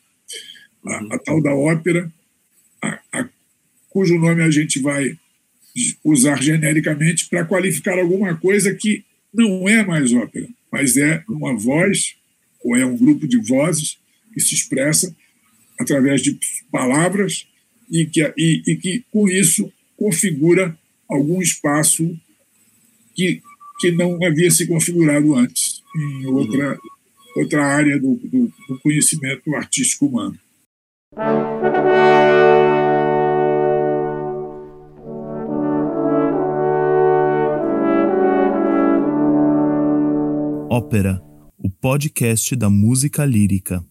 [0.84, 2.10] A, a tal da ópera,
[2.82, 3.28] a, a,
[3.88, 5.16] cujo nome a gente vai
[6.02, 12.16] usar genericamente para qualificar alguma coisa que não é mais ópera, mas é uma voz
[12.62, 13.98] ou é um grupo de vozes
[14.32, 15.14] que se expressa
[15.78, 16.38] através de
[16.70, 17.46] palavras
[17.90, 22.16] e que, e, e que com isso, configura algum espaço
[23.14, 23.42] que,
[23.80, 26.78] que não havia se configurado antes em outra,
[27.36, 30.38] outra área do, do, do conhecimento artístico humano.
[40.70, 41.29] Ópera
[41.62, 43.84] o podcast da música lírica.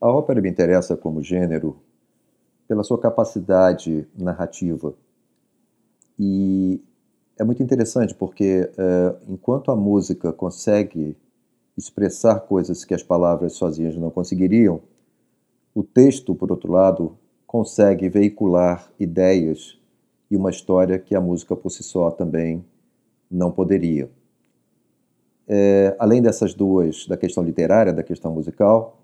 [0.00, 1.80] A ópera me interessa como gênero
[2.68, 4.94] pela sua capacidade narrativa.
[6.16, 6.80] E
[7.36, 11.16] é muito interessante porque, é, enquanto a música consegue
[11.76, 14.80] expressar coisas que as palavras sozinhas não conseguiriam,
[15.74, 19.76] o texto, por outro lado, consegue veicular ideias
[20.30, 22.64] e uma história que a música por si só também
[23.30, 24.10] não poderia.
[25.46, 29.00] É, além dessas duas, da questão literária, da questão musical,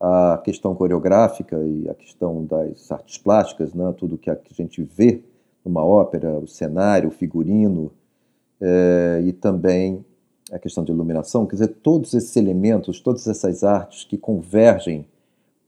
[0.00, 5.22] a questão coreográfica e a questão das artes plásticas, né, tudo que a gente vê
[5.64, 7.92] numa ópera, o cenário, o figurino,
[8.60, 10.04] é, e também
[10.52, 15.06] a questão de iluminação, quer dizer, todos esses elementos, todas essas artes que convergem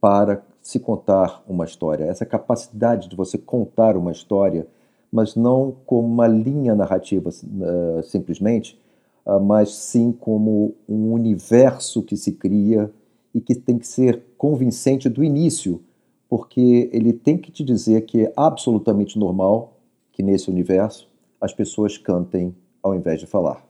[0.01, 4.67] para se contar uma história, essa capacidade de você contar uma história,
[5.15, 8.77] mas não como uma linha narrativa uh, simplesmente,
[9.25, 12.91] uh, mas sim como um universo que se cria
[13.33, 15.81] e que tem que ser convincente do início,
[16.29, 19.79] porque ele tem que te dizer que é absolutamente normal
[20.11, 21.09] que nesse universo
[21.41, 23.65] as pessoas cantem ao invés de falar.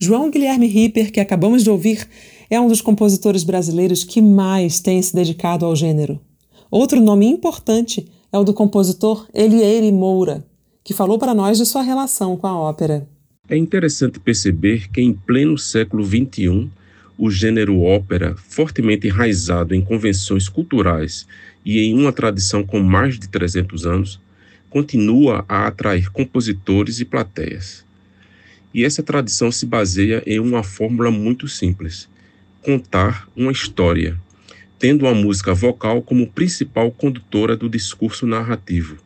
[0.00, 2.08] João Guilherme Ripper, que acabamos de ouvir,
[2.48, 6.18] é um dos compositores brasileiros que mais tem se dedicado ao gênero.
[6.70, 10.44] Outro nome importante é o do compositor Elieire Moura,
[10.84, 13.08] que falou para nós de sua relação com a ópera.
[13.48, 16.70] É interessante perceber que, em pleno século XXI,
[17.16, 21.26] o gênero ópera, fortemente enraizado em convenções culturais
[21.64, 24.20] e em uma tradição com mais de 300 anos,
[24.68, 27.84] continua a atrair compositores e plateias.
[28.74, 32.08] E essa tradição se baseia em uma fórmula muito simples:
[32.60, 34.18] contar uma história,
[34.78, 39.03] tendo a música vocal como principal condutora do discurso narrativo,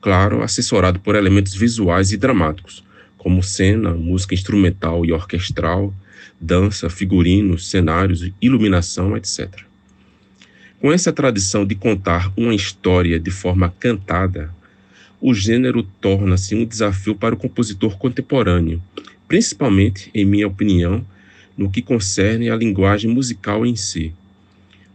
[0.00, 2.82] claro, assessorado por elementos visuais e dramáticos,
[3.18, 5.92] como cena, música instrumental e orquestral,
[6.40, 9.62] dança, figurinos, cenários, iluminação, etc.
[10.80, 14.50] Com essa tradição de contar uma história de forma cantada,
[15.20, 18.82] o gênero torna-se um desafio para o compositor contemporâneo,
[19.28, 21.04] principalmente, em minha opinião,
[21.56, 24.14] no que concerne à linguagem musical em si.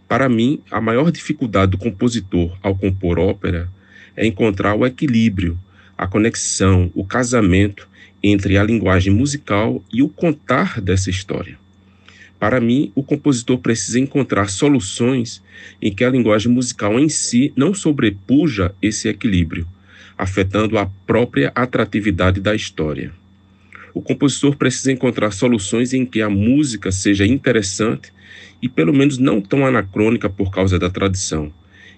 [0.07, 3.69] Para mim, a maior dificuldade do compositor ao compor ópera
[4.15, 5.57] é encontrar o equilíbrio,
[5.97, 7.87] a conexão, o casamento
[8.21, 11.57] entre a linguagem musical e o contar dessa história.
[12.39, 15.41] Para mim, o compositor precisa encontrar soluções
[15.81, 19.67] em que a linguagem musical em si não sobrepuja esse equilíbrio,
[20.17, 23.11] afetando a própria atratividade da história.
[23.93, 28.11] O compositor precisa encontrar soluções em que a música seja interessante
[28.61, 31.51] e pelo menos não tão anacrônica por causa da tradição,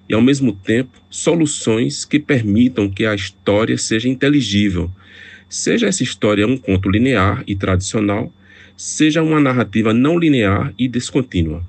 [0.09, 4.89] e ao mesmo tempo soluções que permitam que a história seja inteligível,
[5.49, 8.31] seja essa história um conto linear e tradicional,
[8.75, 11.63] seja uma narrativa não linear e descontínua.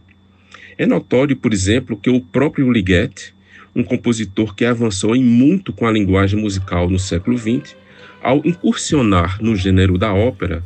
[0.76, 3.34] É notório, por exemplo, que o próprio Ligeti,
[3.74, 7.76] um compositor que avançou em muito com a linguagem musical no século XX,
[8.22, 10.62] ao incursionar no gênero da ópera,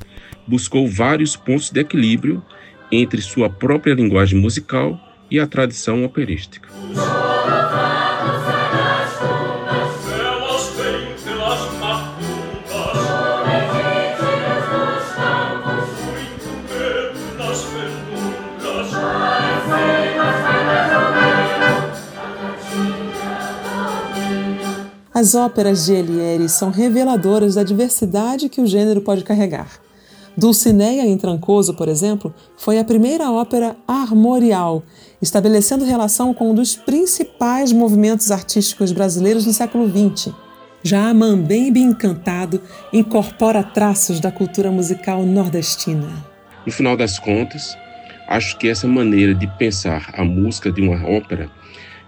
[0.46, 2.42] buscou vários pontos de equilíbrio
[2.90, 5.00] entre sua própria linguagem musical
[5.32, 6.68] e a tradição operística.
[25.14, 29.80] As óperas de Elieri são reveladoras da diversidade que o gênero pode carregar.
[30.36, 34.82] Dulcineia em Trancoso, por exemplo, foi a primeira ópera armorial,
[35.22, 40.34] estabelecendo relação com um dos principais movimentos artísticos brasileiros no século XX.
[40.82, 42.60] Já a Mambembe Encantado
[42.92, 46.12] incorpora traços da cultura musical nordestina.
[46.66, 47.78] No final das contas,
[48.26, 51.48] acho que essa maneira de pensar a música de uma ópera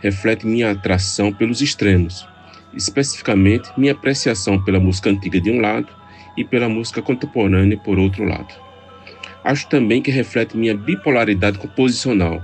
[0.00, 2.26] reflete minha atração pelos extremos,
[2.74, 5.88] especificamente minha apreciação pela música antiga de um lado
[6.36, 8.52] e pela música contemporânea por outro lado.
[9.44, 12.42] Acho também que reflete minha bipolaridade composicional,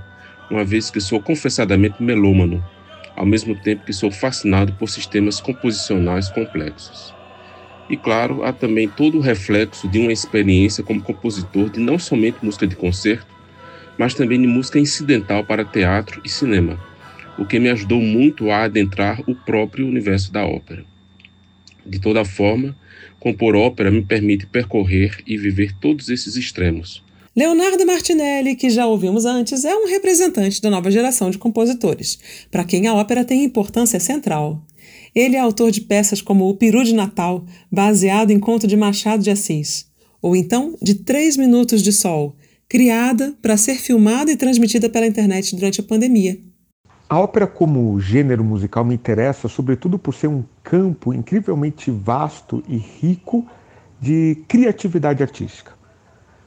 [0.51, 2.63] uma vez que sou confessadamente melômano,
[3.15, 7.15] ao mesmo tempo que sou fascinado por sistemas composicionais complexos.
[7.89, 12.37] E claro, há também todo o reflexo de uma experiência como compositor de não somente
[12.43, 13.33] música de concerto,
[13.97, 16.77] mas também de música incidental para teatro e cinema
[17.37, 20.85] o que me ajudou muito a adentrar o próprio universo da ópera.
[21.83, 22.77] De toda forma,
[23.19, 27.03] compor ópera me permite percorrer e viver todos esses extremos.
[27.33, 32.19] Leonardo Martinelli, que já ouvimos antes, é um representante da nova geração de compositores,
[32.51, 34.61] para quem a ópera tem importância central.
[35.15, 39.23] Ele é autor de peças como O Peru de Natal, baseado em conto de Machado
[39.23, 39.89] de Assis,
[40.21, 42.35] ou então de Três Minutos de Sol,
[42.67, 46.37] criada para ser filmada e transmitida pela internet durante a pandemia.
[47.07, 52.75] A ópera, como gênero musical, me interessa sobretudo por ser um campo incrivelmente vasto e
[52.75, 53.47] rico
[54.01, 55.80] de criatividade artística.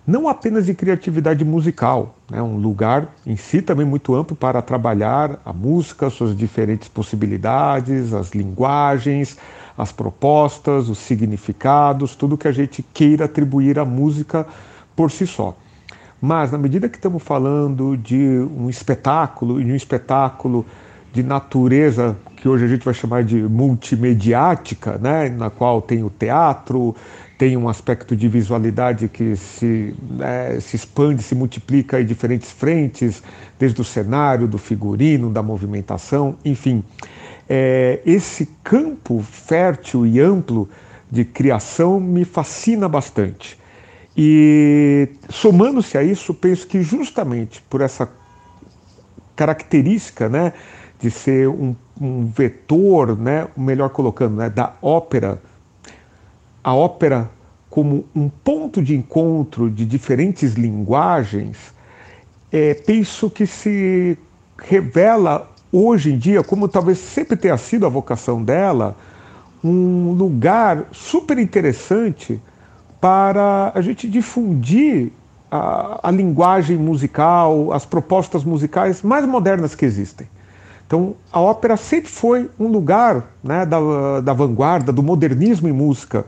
[0.07, 2.42] Não apenas de criatividade musical, né?
[2.42, 8.32] um lugar em si também muito amplo para trabalhar a música, suas diferentes possibilidades, as
[8.32, 9.38] linguagens,
[9.78, 14.46] as propostas, os significados, tudo que a gente queira atribuir à música
[14.94, 15.57] por si só.
[16.20, 20.66] Mas na medida que estamos falando de um espetáculo, e de um espetáculo
[21.14, 26.11] de natureza que hoje a gente vai chamar de multimediática, né, na qual tem o
[26.11, 26.94] teatro,
[27.37, 33.22] tem um aspecto de visualidade que se, né, se expande, se multiplica em diferentes frentes,
[33.59, 36.85] desde o cenário, do figurino, da movimentação, enfim.
[37.49, 40.68] É, esse campo fértil e amplo
[41.11, 43.59] de criação me fascina bastante.
[44.16, 48.09] E somando-se a isso, penso que justamente por essa
[49.35, 50.53] característica né,
[51.01, 55.41] de ser um, um vetor, né, melhor colocando, né, da ópera,
[56.64, 57.30] a ópera
[57.68, 61.74] como um ponto de encontro de diferentes linguagens,
[62.50, 64.16] é, penso que se
[64.56, 68.96] revela hoje em dia, como talvez sempre tenha sido a vocação dela,
[69.62, 72.40] um lugar super interessante
[73.00, 75.10] para a gente difundir
[75.50, 80.28] a, a, linguagem musical, as propostas musicais mais modernas que existem.
[80.86, 86.24] Então, a ópera sempre foi um lugar né, da, da vanguarda, do modernismo em música,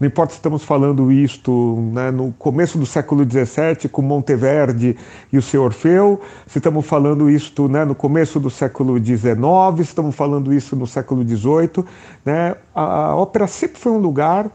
[0.00, 4.96] não importa se estamos falando isto né, no começo do século XVII com Monteverdi
[5.30, 9.36] e o seu Orfeu, se estamos falando isto né, no começo do século XIX,
[9.76, 11.84] se estamos falando isso no século XVIII,
[12.24, 14.50] né, a, a ópera sempre foi um lugar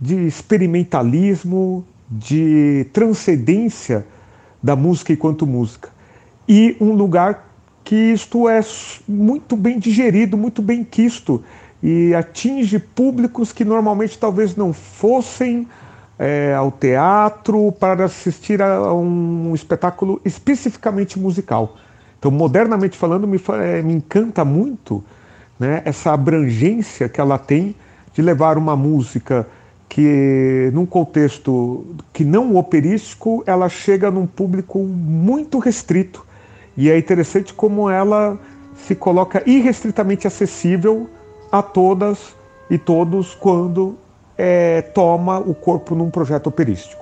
[0.00, 4.04] de experimentalismo, de transcendência
[4.60, 5.90] da música enquanto música.
[6.48, 7.48] E um lugar
[7.84, 8.60] que isto é
[9.06, 11.42] muito bem digerido, muito bem quisto
[11.82, 15.66] e atinge públicos que normalmente talvez não fossem
[16.18, 21.76] é, ao teatro para assistir a um espetáculo especificamente musical.
[22.18, 25.02] Então, modernamente falando, me, é, me encanta muito
[25.58, 27.74] né, essa abrangência que ela tem
[28.14, 29.48] de levar uma música
[29.88, 36.24] que, num contexto que não operístico, ela chega num público muito restrito.
[36.76, 38.38] E é interessante como ela
[38.76, 41.10] se coloca irrestritamente acessível
[41.52, 42.34] a todas
[42.70, 43.98] e todos quando
[44.38, 47.01] é, toma o corpo num projeto operístico.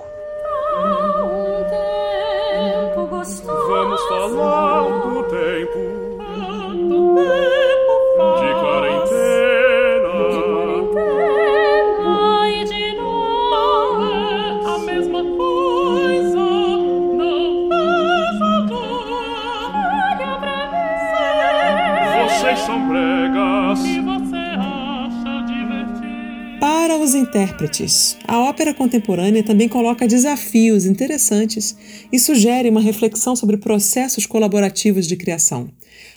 [27.11, 31.75] Os intérpretes, a ópera contemporânea também coloca desafios interessantes
[32.09, 35.69] e sugere uma reflexão sobre processos colaborativos de criação.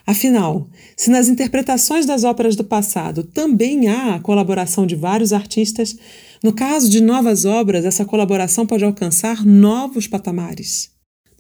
[0.07, 5.97] Afinal, se nas interpretações das óperas do passado também há a colaboração de vários artistas,
[6.40, 10.90] no caso de novas obras, essa colaboração pode alcançar novos patamares.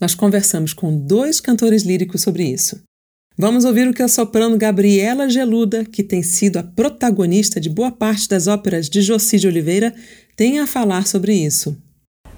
[0.00, 2.82] Nós conversamos com dois cantores líricos sobre isso.
[3.36, 7.90] Vamos ouvir o que a soprano Gabriela Geluda, que tem sido a protagonista de boa
[7.90, 9.92] parte das óperas de Joci de Oliveira,
[10.36, 11.76] tem a falar sobre isso.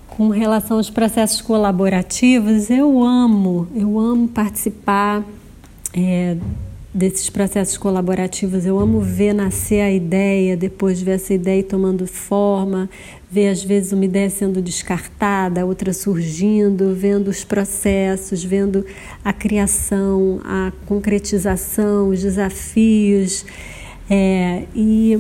[0.09, 5.23] Com relação aos processos colaborativos, eu amo, eu amo participar
[5.93, 6.39] é,
[6.95, 8.65] desses processos colaborativos.
[8.65, 12.89] Eu amo ver nascer a ideia, depois ver essa ideia tomando forma,
[13.37, 18.87] ver às vezes uma ideia sendo descartada, outra surgindo, vendo os processos, vendo
[19.23, 23.45] a criação, a concretização, os desafios.
[24.09, 25.19] É, e,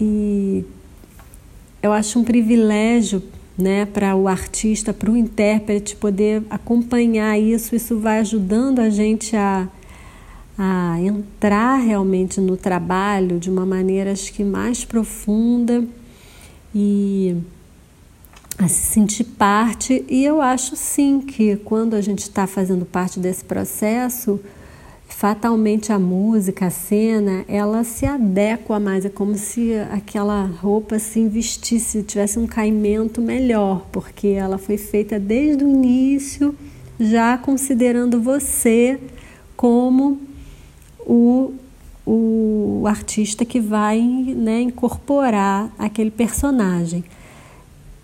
[0.00, 0.64] e
[1.82, 3.22] eu acho um privilégio
[3.58, 7.76] né, para o artista, para o intérprete poder acompanhar isso.
[7.76, 9.68] Isso vai ajudando a gente a
[10.62, 15.82] a entrar realmente no trabalho de uma maneira acho que mais profunda
[16.74, 17.36] e
[18.58, 20.04] a se sentir parte.
[20.08, 24.40] E eu acho sim que quando a gente está fazendo parte desse processo,
[25.08, 29.04] fatalmente a música, a cena, ela se adequa mais.
[29.04, 35.18] É como se aquela roupa se investisse, tivesse um caimento melhor, porque ela foi feita
[35.18, 36.54] desde o início,
[36.98, 39.00] já considerando você
[39.56, 40.20] como
[41.00, 41.52] o,
[42.12, 47.04] o artista que vai né, incorporar aquele personagem.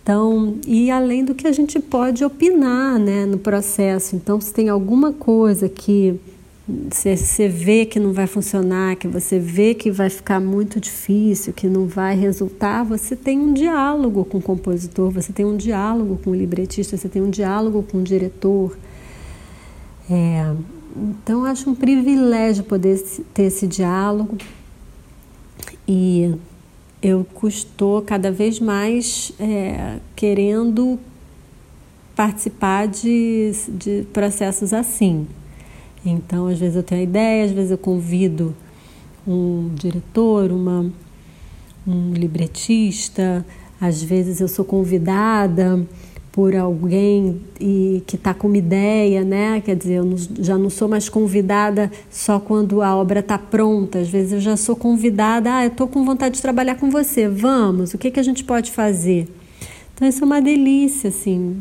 [0.00, 4.14] Então, e além do que a gente pode opinar né, no processo.
[4.14, 6.20] Então, se tem alguma coisa que
[6.88, 11.66] você vê que não vai funcionar, que você vê que vai ficar muito difícil, que
[11.66, 16.30] não vai resultar, você tem um diálogo com o compositor, você tem um diálogo com
[16.30, 18.76] o libretista, você tem um diálogo com o diretor.
[20.09, 20.54] É,
[20.97, 22.99] então, acho um privilégio poder
[23.34, 24.36] ter esse diálogo
[25.86, 26.34] e
[27.03, 30.99] eu estou cada vez mais é, querendo
[32.14, 35.26] participar de, de processos assim.
[36.05, 38.55] Então, às vezes eu tenho a ideia, às vezes eu convido
[39.26, 40.90] um diretor, uma,
[41.86, 43.44] um libretista,
[43.80, 45.86] às vezes eu sou convidada
[46.37, 49.62] por alguém e que está com uma ideia, né?
[49.62, 54.01] Quer dizer, eu não, já não sou mais convidada só quando a obra está pronta.
[54.01, 57.26] Às vezes eu já sou convidada, ah, eu estou com vontade de trabalhar com você,
[57.26, 59.26] vamos, o que, que a gente pode fazer?
[59.95, 61.57] Então isso é uma delícia, assim.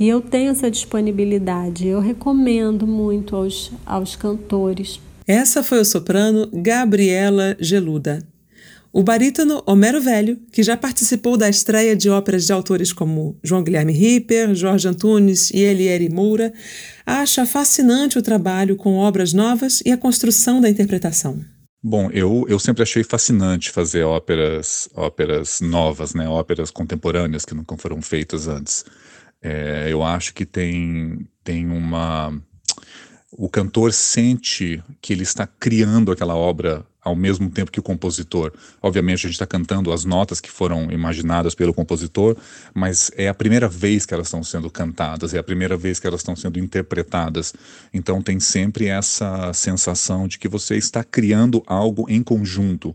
[0.00, 1.86] E eu tenho essa disponibilidade.
[1.86, 4.98] Eu recomendo muito aos, aos cantores.
[5.26, 8.20] Essa foi o soprano Gabriela Geluda.
[8.96, 13.62] O barítono Homero Velho, que já participou da estreia de óperas de autores como João
[13.62, 16.50] Guilherme Ripper, Jorge Antunes e Eliere Moura,
[17.04, 21.44] acha fascinante o trabalho com obras novas e a construção da interpretação.
[21.82, 26.26] Bom, eu, eu sempre achei fascinante fazer óperas, óperas novas, né?
[26.26, 28.82] óperas contemporâneas que nunca foram feitas antes.
[29.42, 32.32] É, eu acho que tem, tem uma.
[33.30, 38.52] O cantor sente que ele está criando aquela obra ao mesmo tempo que o compositor.
[38.82, 42.36] Obviamente, a gente está cantando as notas que foram imaginadas pelo compositor,
[42.74, 46.06] mas é a primeira vez que elas estão sendo cantadas, é a primeira vez que
[46.08, 47.54] elas estão sendo interpretadas.
[47.94, 52.94] Então, tem sempre essa sensação de que você está criando algo em conjunto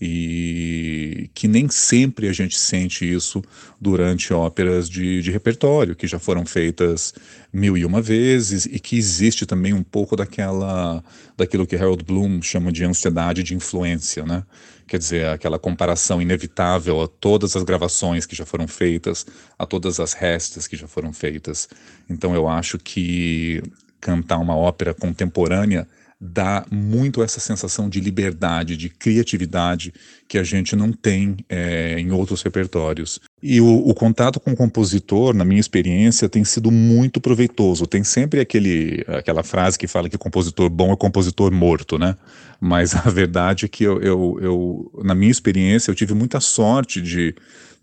[0.00, 3.42] e que nem sempre a gente sente isso
[3.80, 7.12] durante óperas de, de, repertório, que já foram feitas
[7.52, 11.02] mil e uma vezes, e que existe também um pouco daquela,
[11.36, 14.44] daquilo que Harold Bloom chama de ansiedade de influência, né?
[14.86, 19.26] Quer dizer, aquela comparação inevitável a todas as gravações que já foram feitas,
[19.58, 21.68] a todas as restas que já foram feitas.
[22.08, 23.62] Então eu acho que
[24.00, 25.86] cantar uma ópera contemporânea
[26.20, 29.94] dá muito essa sensação de liberdade, de criatividade
[30.26, 33.20] que a gente não tem é, em outros repertórios.
[33.40, 37.86] E o, o, contato com o compositor, na minha experiência, tem sido muito proveitoso.
[37.86, 42.16] Tem sempre aquele, aquela frase que fala que compositor bom é compositor morto, né?
[42.60, 47.00] Mas a verdade é que eu, eu, eu na minha experiência, eu tive muita sorte
[47.00, 47.32] de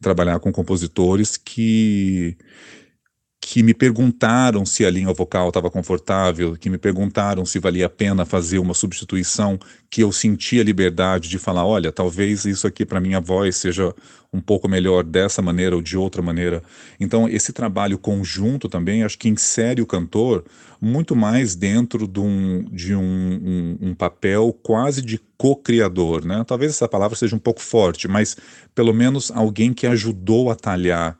[0.02, 2.36] trabalhar com compositores que
[3.48, 7.90] que me perguntaram se a linha vocal estava confortável, que me perguntaram se valia a
[7.90, 13.00] pena fazer uma substituição, que eu sentia liberdade de falar, olha, talvez isso aqui para
[13.00, 13.94] minha voz seja
[14.34, 16.64] um pouco melhor dessa maneira ou de outra maneira.
[17.00, 20.44] Então, esse trabalho conjunto também, acho que insere o cantor
[20.82, 26.44] muito mais dentro de um, de um, um, um papel quase de co-criador, né?
[26.48, 28.36] Talvez essa palavra seja um pouco forte, mas
[28.74, 31.16] pelo menos alguém que ajudou a talhar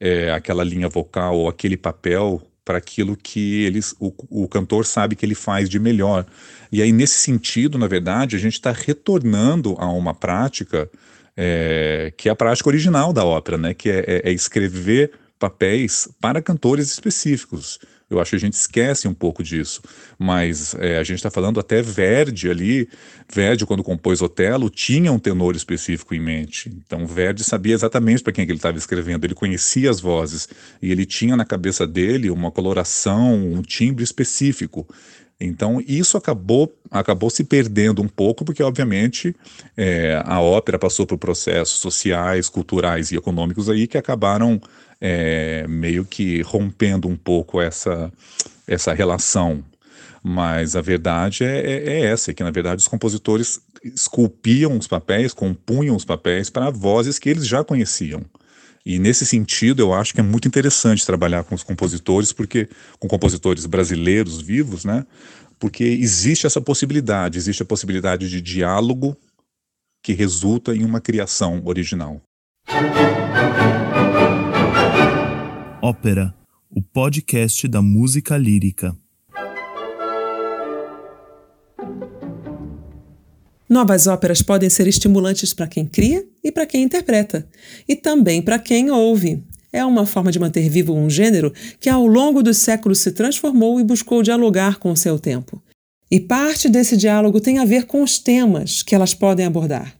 [0.00, 5.14] é, aquela linha vocal ou aquele papel para aquilo que eles, o, o cantor sabe
[5.14, 6.24] que ele faz de melhor.
[6.72, 10.90] E aí, nesse sentido, na verdade, a gente está retornando a uma prática
[11.36, 13.74] é, que é a prática original da ópera, né?
[13.74, 17.78] que é, é, é escrever papéis para cantores específicos.
[18.16, 19.82] Eu acho que a gente esquece um pouco disso.
[20.18, 22.88] Mas é, a gente está falando até Verdi ali.
[23.32, 26.70] Verdi, quando compôs Otelo, tinha um tenor específico em mente.
[26.84, 29.24] Então Verdi sabia exatamente para quem que ele estava escrevendo.
[29.24, 30.48] Ele conhecia as vozes
[30.80, 34.86] e ele tinha na cabeça dele uma coloração, um timbre específico.
[35.40, 39.34] Então isso acabou acabou se perdendo um pouco porque obviamente
[39.76, 44.60] é, a ópera passou por processos sociais, culturais e econômicos aí que acabaram
[45.00, 48.12] é, meio que rompendo um pouco essa,
[48.66, 49.64] essa relação.
[50.22, 54.86] Mas a verdade é, é, é essa, é que na verdade os compositores esculpiam os
[54.86, 58.22] papéis, compunham os papéis para vozes que eles já conheciam.
[58.86, 62.68] E nesse sentido, eu acho que é muito interessante trabalhar com os compositores, porque
[62.98, 65.06] com compositores brasileiros vivos, né?
[65.58, 69.16] Porque existe essa possibilidade, existe a possibilidade de diálogo
[70.02, 72.20] que resulta em uma criação original.
[75.86, 76.34] Ópera,
[76.70, 78.96] o podcast da música lírica.
[83.68, 87.46] Novas óperas podem ser estimulantes para quem cria e para quem interpreta,
[87.86, 89.44] e também para quem ouve.
[89.70, 93.78] É uma forma de manter vivo um gênero que ao longo dos séculos se transformou
[93.78, 95.62] e buscou dialogar com o seu tempo.
[96.10, 99.94] E parte desse diálogo tem a ver com os temas que elas podem abordar.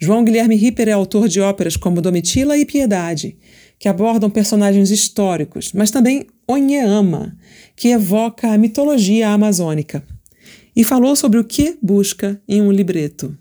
[0.00, 3.36] João Guilherme Ripper é autor de óperas como Domitila e Piedade,
[3.78, 7.36] que abordam personagens históricos, mas também Onyeama,
[7.76, 10.02] que evoca a mitologia amazônica.
[10.74, 13.36] E falou sobre o que busca em um libreto.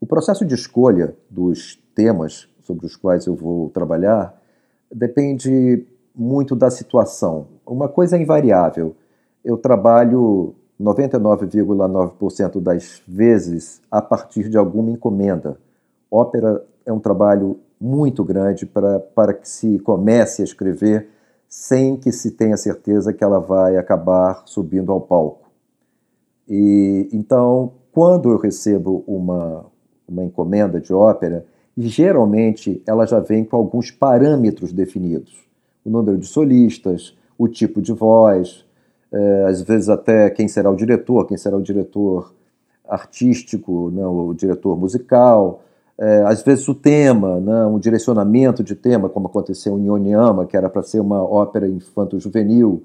[0.00, 4.40] O processo de escolha dos temas sobre os quais eu vou trabalhar
[4.92, 5.84] depende
[6.14, 7.46] muito da situação.
[7.66, 8.96] Uma coisa é invariável.
[9.44, 15.58] Eu trabalho 99,9% das vezes a partir de alguma encomenda.
[16.10, 21.08] Ópera é um trabalho muito grande para, para que se comece a escrever
[21.48, 25.48] sem que se tenha certeza que ela vai acabar subindo ao palco.
[26.48, 29.66] E então, quando eu recebo uma,
[30.06, 31.44] uma encomenda de ópera,
[31.76, 35.46] geralmente ela já vem com alguns parâmetros definidos:
[35.84, 38.64] o número de solistas, o tipo de voz,
[39.12, 42.34] é, às vezes até quem será o diretor, quem será o diretor
[42.86, 45.62] artístico, não, o diretor musical,
[46.00, 50.56] é, às vezes o tema, né, um direcionamento de tema, como aconteceu em Onyama, que
[50.56, 52.84] era para ser uma ópera infanto-juvenil,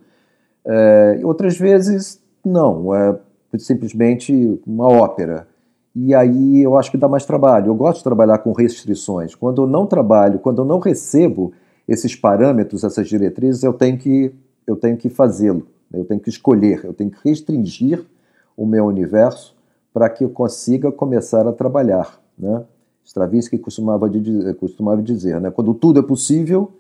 [0.66, 3.18] é, outras vezes não, é
[3.58, 5.48] simplesmente uma ópera.
[5.96, 7.68] E aí eu acho que dá mais trabalho.
[7.68, 9.36] Eu gosto de trabalhar com restrições.
[9.36, 11.54] Quando eu não trabalho, quando eu não recebo
[11.88, 14.34] esses parâmetros, essas diretrizes, eu tenho que,
[14.66, 15.68] eu tenho que fazê-lo.
[15.94, 18.04] Eu tenho que escolher, eu tenho que restringir
[18.58, 19.56] o meu universo
[19.94, 22.20] para que eu consiga começar a trabalhar.
[22.36, 22.64] Né?
[23.04, 24.10] Stravinsky costumava,
[24.60, 25.52] costumava dizer, né?
[25.52, 26.72] quando tudo é possível,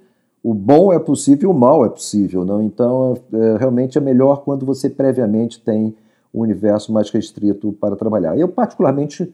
[0.43, 2.43] o bom é possível, o mal é possível.
[2.43, 2.61] Não?
[2.61, 5.95] Então, é, realmente é melhor quando você previamente tem
[6.33, 8.37] um universo mais restrito para trabalhar.
[8.37, 9.31] Eu, particularmente,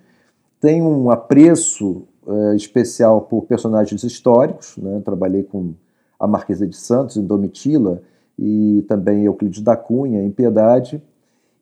[0.59, 4.77] tenho um apreço é, especial por personagens históricos.
[4.77, 5.01] Né?
[5.03, 5.73] Trabalhei com
[6.19, 8.01] a Marquesa de Santos, em Domitila,
[8.37, 11.01] e também Euclides da Cunha, em Piedade,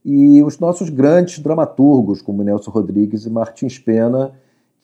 [0.04, 4.32] e os nossos grandes dramaturgos, como Nelson Rodrigues e Martins Pena,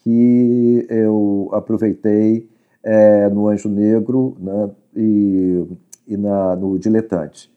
[0.04, 2.48] que eu aproveitei
[2.84, 5.66] é, no Anjo Negro né, e,
[6.08, 7.50] e na, no Diletante.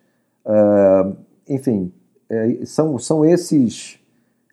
[0.45, 1.17] Uh,
[1.49, 1.93] enfim,
[2.31, 3.99] é, são, são esses,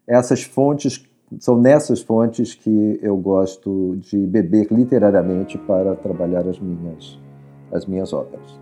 [0.08, 1.06] essas fontes,
[1.40, 7.20] são nessas fontes que eu gosto de beber literariamente para trabalhar as minhas,
[7.72, 8.60] as minhas óperas.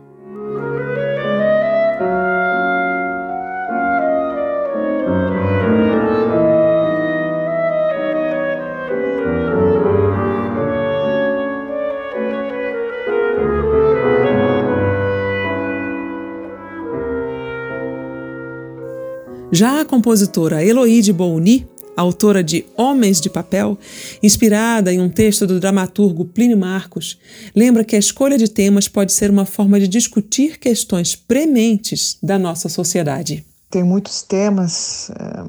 [19.54, 23.78] Já a compositora Eloíde Bouni, autora de Homens de Papel,
[24.24, 27.20] inspirada em um texto do dramaturgo Plínio Marcos,
[27.54, 32.40] lembra que a escolha de temas pode ser uma forma de discutir questões prementes da
[32.40, 33.46] nossa sociedade.
[33.70, 35.44] Tem muitos temas é,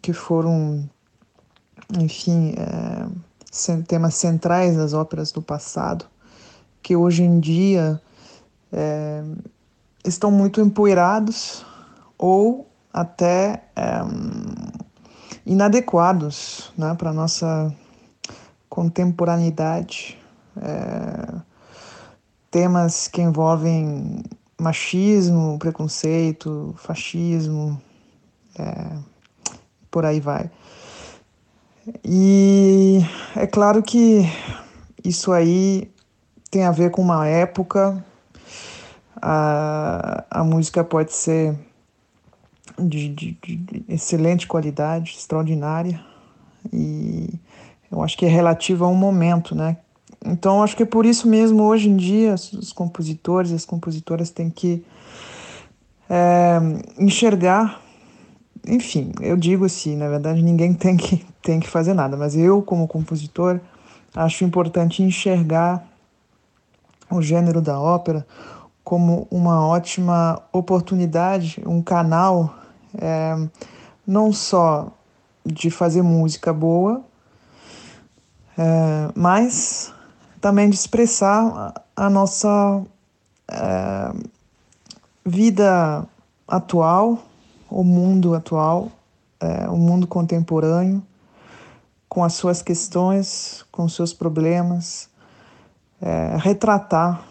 [0.00, 0.88] que foram,
[1.98, 6.04] enfim, é, temas centrais das óperas do passado,
[6.80, 8.00] que hoje em dia
[8.72, 9.20] é,
[10.04, 11.66] estão muito empoeirados
[12.16, 14.00] ou até é,
[15.46, 17.74] inadequados né, para a nossa
[18.68, 20.18] contemporaneidade.
[20.56, 21.40] É,
[22.50, 24.22] temas que envolvem
[24.60, 27.80] machismo, preconceito, fascismo,
[28.58, 28.98] é,
[29.90, 30.50] por aí vai.
[32.04, 33.00] E
[33.34, 34.22] é claro que
[35.04, 35.90] isso aí
[36.50, 38.04] tem a ver com uma época,
[39.20, 41.58] a, a música pode ser
[42.78, 46.00] de, de, de excelente qualidade, extraordinária,
[46.72, 47.28] e
[47.90, 49.76] eu acho que é relativa a um momento, né?
[50.24, 54.30] Então, acho que é por isso mesmo, hoje em dia, os compositores e as compositoras
[54.30, 54.84] têm que
[56.08, 56.58] é,
[56.98, 57.80] enxergar.
[58.66, 62.62] Enfim, eu digo assim, na verdade, ninguém tem que, tem que fazer nada, mas eu,
[62.62, 63.60] como compositor,
[64.14, 65.84] acho importante enxergar
[67.10, 68.26] o gênero da ópera
[68.84, 72.61] como uma ótima oportunidade, um canal
[73.00, 73.36] é,
[74.06, 74.92] não só
[75.44, 77.02] de fazer música boa,
[78.56, 79.92] é, mas
[80.40, 82.82] também de expressar a nossa
[83.48, 84.12] é,
[85.24, 86.06] vida
[86.46, 87.18] atual,
[87.70, 88.90] o mundo atual,
[89.40, 91.02] é, o mundo contemporâneo,
[92.08, 95.08] com as suas questões, com os seus problemas,
[96.00, 97.24] é, retratar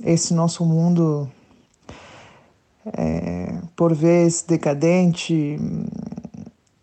[0.00, 1.30] esse nosso mundo
[2.96, 5.58] é, por vezes decadente,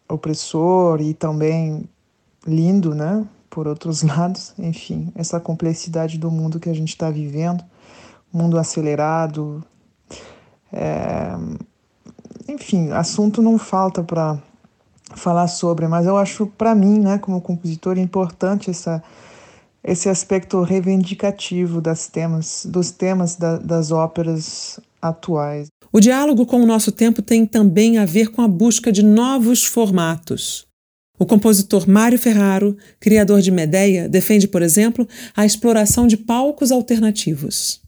[0.08, 1.90] opressor e também
[2.46, 3.26] lindo, né?
[3.50, 7.64] Por outros lados, enfim, essa complexidade do mundo que a gente está vivendo,
[8.32, 9.64] mundo acelerado,
[10.72, 11.36] é,
[12.48, 14.38] enfim, assunto não falta para
[15.16, 19.02] falar sobre, mas eu acho para mim, né, como compositor, importante essa
[19.88, 25.68] esse aspecto reivindicativo das temas, dos temas da, das óperas atuais.
[25.96, 29.64] O diálogo com o nosso tempo tem também a ver com a busca de novos
[29.64, 30.68] formatos.
[31.18, 37.80] O compositor Mário Ferraro, criador de Medeia, defende, por exemplo, a exploração de palcos alternativos.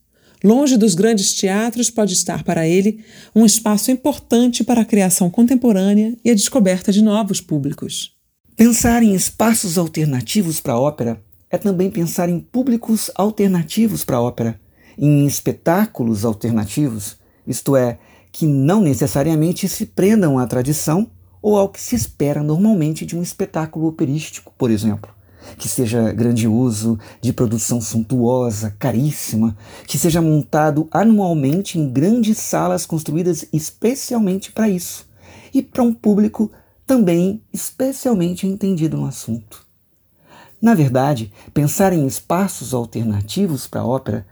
[0.42, 3.04] Longe dos grandes teatros, pode estar para ele
[3.36, 8.16] um espaço importante para a criação contemporânea e a descoberta de novos públicos.
[8.56, 14.22] Pensar em espaços alternativos para a ópera é também pensar em públicos alternativos para a
[14.22, 14.58] ópera,
[14.98, 17.18] em espetáculos alternativos,
[17.48, 17.98] isto é,
[18.32, 21.10] que não necessariamente se prendam à tradição
[21.42, 25.16] ou ao que se espera normalmente de um espetáculo operístico, por exemplo.
[25.58, 29.56] que seja grandioso, de produção suntuosa, caríssima,
[29.88, 35.08] que seja montado anualmente em grandes salas construídas especialmente para isso
[35.54, 36.52] e para um público
[36.86, 39.66] também especialmente entendido no assunto.
[40.62, 44.26] Na verdade, pensar em espaços alternativos para a ópera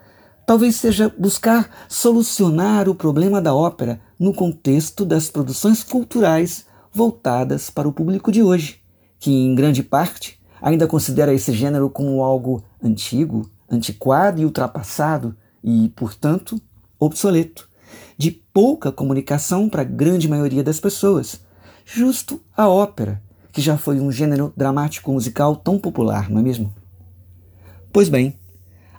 [0.45, 7.87] talvez seja buscar solucionar o problema da ópera no contexto das produções culturais voltadas para
[7.87, 8.79] o público de hoje,
[9.19, 15.89] que em grande parte ainda considera esse gênero como algo antigo, antiquado e ultrapassado e,
[15.95, 16.61] portanto,
[16.99, 17.69] obsoleto,
[18.17, 21.41] de pouca comunicação para a grande maioria das pessoas,
[21.85, 23.21] justo a ópera,
[23.51, 26.73] que já foi um gênero dramático musical tão popular, não é mesmo?
[27.91, 28.37] Pois bem,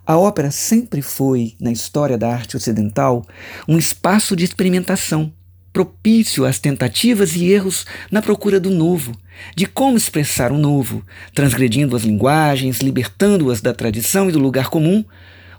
[0.07, 3.27] a ópera sempre foi, na história da arte ocidental,
[3.67, 5.33] um espaço de experimentação,
[5.73, 9.13] propício às tentativas e erros na procura do novo,
[9.55, 11.05] de como expressar o novo,
[11.35, 15.05] transgredindo as linguagens, libertando-as da tradição e do lugar comum,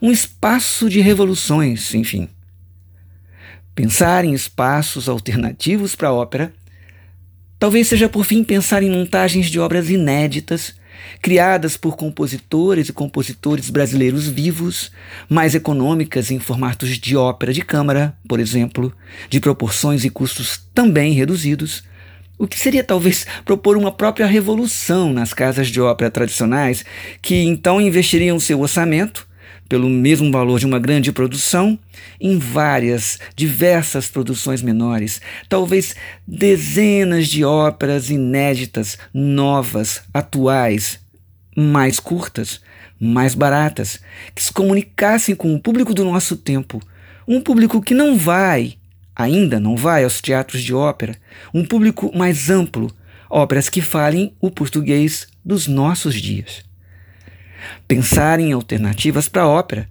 [0.01, 2.29] um espaço de revoluções, enfim.
[3.75, 6.53] Pensar em espaços alternativos para a ópera
[7.59, 10.75] Talvez seja por fim pensar em montagens de obras inéditas,
[11.21, 14.91] criadas por compositores e compositores brasileiros vivos,
[15.29, 18.93] mais econômicas em formatos de ópera de câmara, por exemplo,
[19.29, 21.83] de proporções e custos também reduzidos,
[22.37, 26.85] o que seria talvez propor uma própria revolução nas casas de ópera tradicionais,
[27.21, 29.26] que então investiriam seu orçamento
[29.67, 31.77] pelo mesmo valor de uma grande produção
[32.19, 35.95] em várias, diversas produções menores, talvez
[36.27, 40.99] dezenas de óperas inéditas, novas, atuais,
[41.55, 42.61] mais curtas,
[42.99, 43.99] mais baratas,
[44.33, 46.81] que se comunicassem com o público do nosso tempo,
[47.27, 48.75] um público que não vai,
[49.15, 51.15] ainda não vai aos teatros de ópera,
[51.53, 52.91] um público mais amplo,
[53.29, 56.66] óperas que falem o português dos nossos dias.
[57.87, 59.89] Pensar em alternativas para a ópera.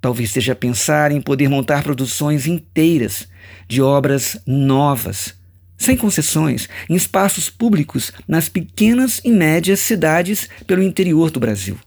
[0.00, 3.26] Talvez seja pensar em poder montar produções inteiras
[3.66, 5.34] de obras novas,
[5.76, 11.78] sem concessões, em espaços públicos nas pequenas e médias cidades pelo interior do Brasil.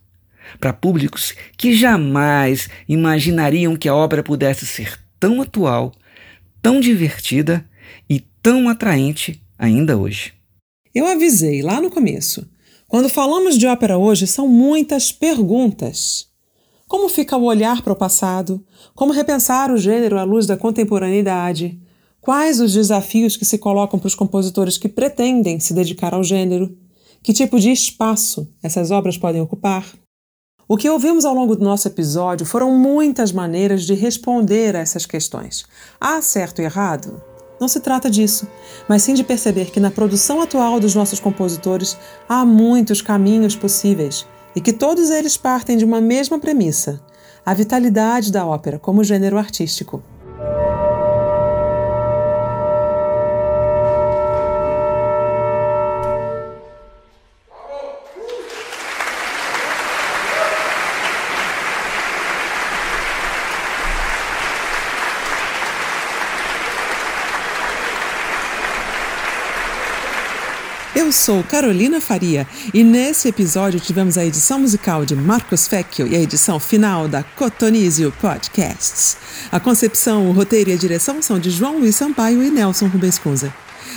[0.59, 5.93] Para públicos que jamais imaginariam que a obra pudesse ser tão atual,
[6.61, 7.65] tão divertida
[8.09, 10.33] e tão atraente ainda hoje.
[10.93, 12.49] Eu avisei lá no começo.
[12.89, 16.27] Quando falamos de ópera hoje, são muitas perguntas.
[16.87, 18.65] Como fica o olhar para o passado?
[18.95, 21.79] Como repensar o gênero à luz da contemporaneidade?
[22.19, 26.75] Quais os desafios que se colocam para os compositores que pretendem se dedicar ao gênero?
[27.21, 29.85] Que tipo de espaço essas obras podem ocupar?
[30.67, 35.05] O que ouvimos ao longo do nosso episódio foram muitas maneiras de responder a essas
[35.05, 35.63] questões.
[36.01, 37.28] Há certo e errado?
[37.59, 38.47] Não se trata disso,
[38.87, 41.97] mas sim de perceber que na produção atual dos nossos compositores
[42.27, 47.01] há muitos caminhos possíveis e que todos eles partem de uma mesma premissa:
[47.45, 50.01] a vitalidade da ópera como gênero artístico.
[70.99, 76.13] Eu sou Carolina Faria e nesse episódio tivemos a edição musical de Marcos Fecchio e
[76.13, 79.15] a edição final da Cotonizio Podcasts.
[79.49, 83.17] A concepção, o roteiro e a direção são de João Luiz Sampaio e Nelson Rubens
[83.17, 83.53] Cunza.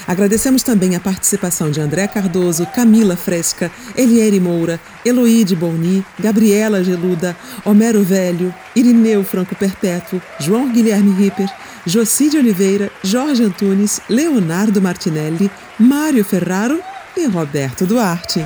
[0.07, 7.37] Agradecemos também a participação de André Cardoso, Camila Fresca, Eliere Moura, Eloíde Boni, Gabriela Geluda,
[7.65, 11.53] Homero Velho, Irineu Franco Perpétuo, João Guilherme Ripper,
[11.85, 15.51] Jocide Oliveira, Jorge Antunes, Leonardo Martinelli,
[15.81, 16.81] Mário Ferraro
[17.17, 18.45] e Roberto Duarte.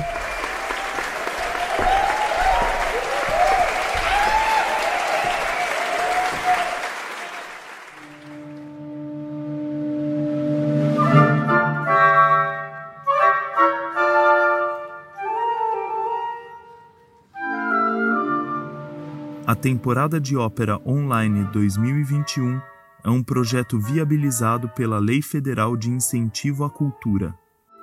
[19.45, 22.59] A temporada de ópera online 2021
[23.03, 27.33] é um projeto viabilizado pela Lei Federal de Incentivo à Cultura.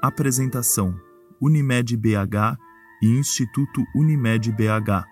[0.04, 1.00] Apresentação:
[1.40, 2.58] Unimed BH
[3.00, 5.06] e Instituto Unimed BH.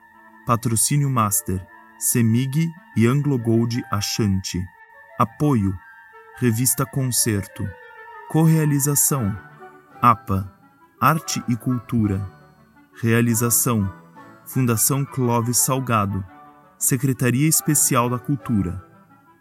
[0.44, 1.66] Patrocínio Master:
[1.98, 4.62] Semig e Anglo Gold Ashanti.
[5.18, 5.74] Apoio:
[6.36, 7.66] Revista Concerto.
[8.28, 9.34] Correalização:
[10.02, 10.54] APA
[11.00, 12.30] Arte e Cultura.
[13.00, 13.90] Realização:
[14.44, 16.22] Fundação Clóvis Salgado.
[16.76, 18.84] Secretaria Especial da Cultura.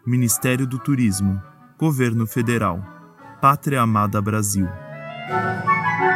[0.06, 1.42] Ministério do Turismo.
[1.78, 2.82] Governo Federal.
[3.42, 4.66] Pátria Amada Brasil.
[5.28, 6.11] Música